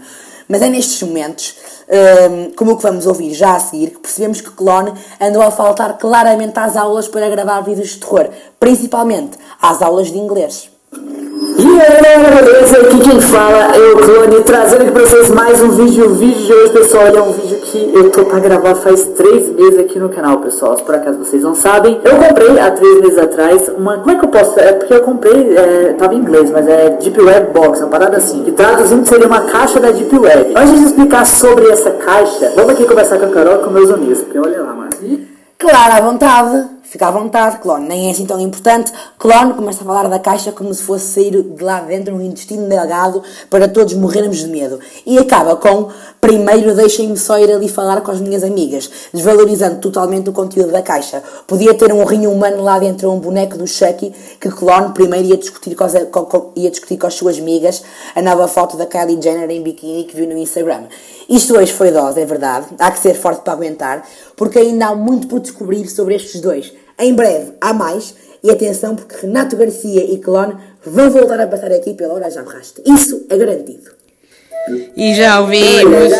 Mas 0.48 0.62
é 0.62 0.68
nestes 0.68 1.02
momentos, 1.02 1.54
hum, 2.30 2.52
como 2.54 2.72
o 2.72 2.76
que 2.76 2.82
vamos 2.82 3.06
ouvir 3.06 3.32
já 3.32 3.56
a 3.56 3.58
seguir, 3.58 3.90
que 3.90 3.98
percebemos 3.98 4.40
que 4.40 4.50
Clone 4.50 4.92
andou 5.20 5.42
a 5.42 5.50
faltar 5.50 5.96
claramente 5.98 6.58
às 6.58 6.76
aulas 6.76 7.08
para 7.08 7.28
gravar 7.28 7.60
vídeos 7.62 7.90
de 7.90 7.98
terror, 7.98 8.28
principalmente 8.60 9.38
às 9.60 9.80
aulas 9.80 10.12
de 10.12 10.18
inglês. 10.18 10.70
E 11.56 11.80
aí 11.80 12.44
beleza? 12.44 12.78
Aqui 12.80 12.98
quem 12.98 13.20
fala 13.20 13.76
é 13.76 13.92
o 13.92 13.96
Clone, 13.98 14.42
trazendo 14.42 14.82
aqui 14.82 14.90
pra 14.90 15.02
vocês 15.02 15.30
mais 15.30 15.62
um 15.62 15.68
vídeo. 15.70 16.06
O 16.06 16.14
vídeo 16.14 16.44
de 16.44 16.52
hoje, 16.52 16.72
pessoal, 16.72 17.06
é 17.06 17.22
um 17.22 17.30
vídeo 17.32 17.58
que 17.58 17.92
eu 17.94 18.10
tô 18.10 18.24
pra 18.24 18.40
gravar 18.40 18.74
faz 18.74 19.06
três 19.16 19.48
meses 19.50 19.78
aqui 19.78 19.98
no 19.98 20.08
canal, 20.08 20.38
pessoal. 20.38 20.76
Se 20.76 20.82
por 20.82 20.94
acaso 20.96 21.18
vocês 21.18 21.42
não 21.42 21.54
sabem, 21.54 22.00
eu 22.04 22.16
comprei 22.16 22.58
há 22.58 22.70
três 22.72 23.00
meses 23.00 23.18
atrás 23.18 23.68
uma. 23.68 23.98
Como 23.98 24.10
é 24.10 24.18
que 24.18 24.24
eu 24.24 24.28
posso? 24.28 24.58
É 24.58 24.72
porque 24.72 24.94
eu 24.94 25.02
comprei, 25.02 25.56
é, 25.56 25.94
tava 25.96 26.14
em 26.14 26.18
inglês, 26.18 26.50
mas 26.50 26.66
é 26.66 26.90
Deep 27.00 27.20
Web 27.20 27.52
Box, 27.52 27.80
uma 27.80 27.88
parada 27.88 28.16
assim. 28.16 28.42
Que 28.42 28.50
traduzindo 28.50 29.06
seria 29.06 29.26
uma 29.26 29.42
caixa 29.42 29.78
da 29.78 29.92
Deep 29.92 30.18
Web. 30.18 30.54
Antes 30.56 30.80
de 30.80 30.86
explicar 30.86 31.24
sobre 31.24 31.68
essa 31.68 31.90
caixa, 31.92 32.52
vamos 32.56 32.72
aqui 32.72 32.84
conversar 32.84 33.18
com 33.18 33.26
a 33.26 33.28
Carol 33.28 33.60
e 33.60 33.64
com 33.64 33.70
meus 33.70 33.90
amigos, 33.90 34.18
porque 34.22 34.38
olha 34.38 34.60
lá, 34.60 34.74
mano. 34.74 34.90
Claro, 35.58 35.92
à 35.92 36.00
vontade. 36.00 36.73
Fica 36.94 37.08
à 37.08 37.10
vontade, 37.10 37.58
clone. 37.58 37.88
Nem 37.88 38.06
é 38.06 38.12
assim 38.12 38.24
tão 38.24 38.38
importante. 38.38 38.92
Clone 39.18 39.54
começa 39.54 39.82
a 39.82 39.84
falar 39.84 40.06
da 40.06 40.20
caixa 40.20 40.52
como 40.52 40.72
se 40.72 40.84
fosse 40.84 41.06
sair 41.06 41.42
de 41.42 41.64
lá 41.64 41.80
dentro 41.80 42.14
um 42.14 42.20
intestino 42.20 42.68
delgado 42.68 43.20
para 43.50 43.66
todos 43.66 43.94
morrermos 43.94 44.38
de 44.38 44.46
medo. 44.46 44.78
E 45.04 45.18
acaba 45.18 45.56
com: 45.56 45.88
primeiro 46.20 46.72
deixem-me 46.72 47.16
só 47.16 47.36
ir 47.36 47.50
ali 47.50 47.68
falar 47.68 48.00
com 48.02 48.12
as 48.12 48.20
minhas 48.20 48.44
amigas, 48.44 48.88
desvalorizando 49.12 49.80
totalmente 49.80 50.30
o 50.30 50.32
conteúdo 50.32 50.70
da 50.70 50.82
caixa. 50.82 51.20
Podia 51.48 51.74
ter 51.74 51.92
um 51.92 52.04
rinho 52.04 52.30
humano 52.30 52.62
lá 52.62 52.78
dentro, 52.78 53.10
um 53.10 53.18
boneco 53.18 53.58
do 53.58 53.66
Chucky, 53.66 54.14
que 54.40 54.48
Clone 54.48 54.92
primeiro 54.92 55.26
ia 55.26 55.36
discutir 55.36 55.74
com, 55.74 55.82
as, 55.82 55.94
com, 56.12 56.24
com, 56.26 56.52
ia 56.54 56.70
discutir 56.70 56.96
com 56.96 57.08
as 57.08 57.14
suas 57.14 57.36
amigas 57.36 57.82
a 58.14 58.22
nova 58.22 58.46
foto 58.46 58.76
da 58.76 58.86
Kylie 58.86 59.20
Jenner 59.20 59.50
em 59.50 59.64
biquíni 59.64 60.04
que 60.04 60.14
viu 60.14 60.28
no 60.28 60.38
Instagram. 60.38 60.84
Isto 61.28 61.56
hoje 61.56 61.72
foi 61.72 61.90
dose, 61.90 62.20
é 62.20 62.24
verdade. 62.24 62.66
Há 62.78 62.92
que 62.92 63.00
ser 63.00 63.14
forte 63.14 63.40
para 63.40 63.54
aguentar, 63.54 64.06
porque 64.36 64.60
ainda 64.60 64.86
há 64.86 64.94
muito 64.94 65.26
por 65.26 65.40
descobrir 65.40 65.88
sobre 65.88 66.14
estes 66.14 66.40
dois. 66.40 66.72
Em 66.98 67.14
breve 67.14 67.52
há 67.60 67.72
mais. 67.72 68.14
E 68.42 68.50
atenção, 68.50 68.94
porque 68.94 69.16
Renato 69.26 69.56
Garcia 69.56 70.04
e 70.04 70.18
Clone 70.18 70.54
vão 70.84 71.10
voltar 71.10 71.40
a 71.40 71.46
passar 71.46 71.72
aqui 71.72 71.94
pela 71.94 72.12
hora 72.12 72.30
já 72.30 72.42
berraste. 72.42 72.82
Isso 72.84 73.24
é 73.30 73.36
garantido. 73.38 73.90
E 74.94 75.14
já 75.14 75.40
ouvimos. 75.40 76.12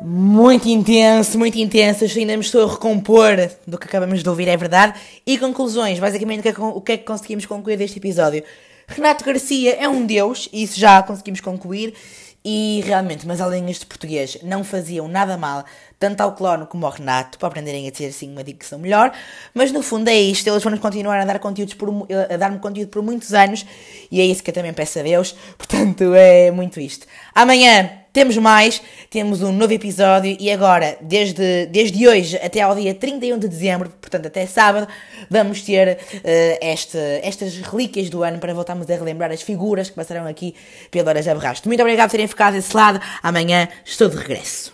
Muito 0.00 0.68
intenso, 0.68 1.38
muito 1.38 1.58
intenso. 1.58 2.04
Ainda 2.04 2.36
me 2.36 2.42
estou 2.42 2.64
a 2.68 2.70
recompor 2.72 3.36
do 3.66 3.78
que 3.78 3.86
acabamos 3.86 4.22
de 4.22 4.28
ouvir, 4.28 4.48
é 4.48 4.56
verdade. 4.56 4.94
E 5.26 5.38
conclusões, 5.38 5.98
basicamente, 5.98 6.40
o 6.40 6.42
que, 6.42 6.48
é, 6.48 6.52
que- 6.52 6.60
o 6.60 6.80
que 6.80 6.92
é 6.92 6.96
conseguimos 6.98 7.46
concluir 7.46 7.76
deste 7.76 7.98
episódio? 7.98 8.42
Renato 8.88 9.24
Garcia 9.24 9.74
é 9.76 9.88
um 9.88 10.04
deus, 10.04 10.48
isso 10.52 10.78
já 10.78 11.02
conseguimos 11.02 11.40
concluir. 11.40 11.94
E 12.44 12.82
realmente, 12.84 13.26
mas 13.26 13.40
as 13.40 13.50
linhas 13.52 13.78
de 13.78 13.86
português 13.86 14.38
não 14.42 14.64
faziam 14.64 15.06
nada 15.06 15.36
mal, 15.36 15.64
tanto 15.98 16.20
ao 16.20 16.34
clone 16.34 16.66
como 16.66 16.84
ao 16.84 16.92
Renato, 16.92 17.38
para 17.38 17.46
aprenderem 17.46 17.86
a 17.86 17.92
ter 17.92 18.06
assim 18.06 18.32
uma 18.32 18.42
dicção 18.42 18.80
melhor. 18.80 19.12
Mas 19.54 19.70
no 19.70 19.80
fundo 19.80 20.08
é 20.08 20.20
isto, 20.20 20.48
eles 20.48 20.62
vão 20.62 20.76
continuar 20.76 21.20
a 21.20 21.24
dar 21.24 21.38
conteúdos 21.38 21.74
por, 21.74 21.88
a 22.28 22.36
dar-me 22.36 22.58
conteúdo 22.58 22.88
por 22.88 23.02
muitos 23.02 23.32
anos, 23.32 23.64
e 24.10 24.20
é 24.20 24.24
isso 24.24 24.42
que 24.42 24.50
eu 24.50 24.54
também 24.54 24.72
peço 24.72 24.98
a 24.98 25.02
Deus. 25.02 25.36
Portanto, 25.56 26.12
é 26.14 26.50
muito 26.50 26.80
isto. 26.80 27.06
Amanhã 27.32 28.01
temos 28.12 28.36
mais, 28.36 28.82
temos 29.08 29.42
um 29.42 29.52
novo 29.52 29.72
episódio 29.72 30.36
e 30.38 30.50
agora, 30.50 30.96
desde, 31.00 31.66
desde 31.66 32.06
hoje 32.06 32.36
até 32.36 32.60
ao 32.60 32.74
dia 32.74 32.94
31 32.94 33.38
de 33.38 33.48
dezembro, 33.48 33.90
portanto 34.00 34.26
até 34.26 34.46
sábado, 34.46 34.86
vamos 35.30 35.62
ter 35.62 35.98
eh, 36.22 36.58
este, 36.62 36.98
estas 37.22 37.56
relíquias 37.58 38.10
do 38.10 38.22
ano 38.22 38.38
para 38.38 38.52
voltarmos 38.52 38.88
a 38.90 38.94
relembrar 38.94 39.32
as 39.32 39.42
figuras 39.42 39.88
que 39.88 39.96
passaram 39.96 40.26
aqui 40.26 40.54
pela 40.90 41.10
Hora 41.10 41.22
Já 41.22 41.34
Berraste. 41.34 41.66
Muito 41.66 41.80
obrigado 41.80 42.08
por 42.08 42.12
terem 42.12 42.26
ficado 42.26 42.54
desse 42.54 42.76
lado. 42.76 43.00
Amanhã 43.22 43.68
estou 43.84 44.08
de 44.08 44.16
regresso. 44.16 44.72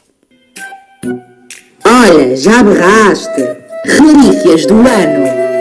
Olha, 1.84 2.36
já 2.36 2.62
berraste. 2.62 3.42
Relíquias 3.84 4.66
do 4.66 4.74
ano. 4.74 5.57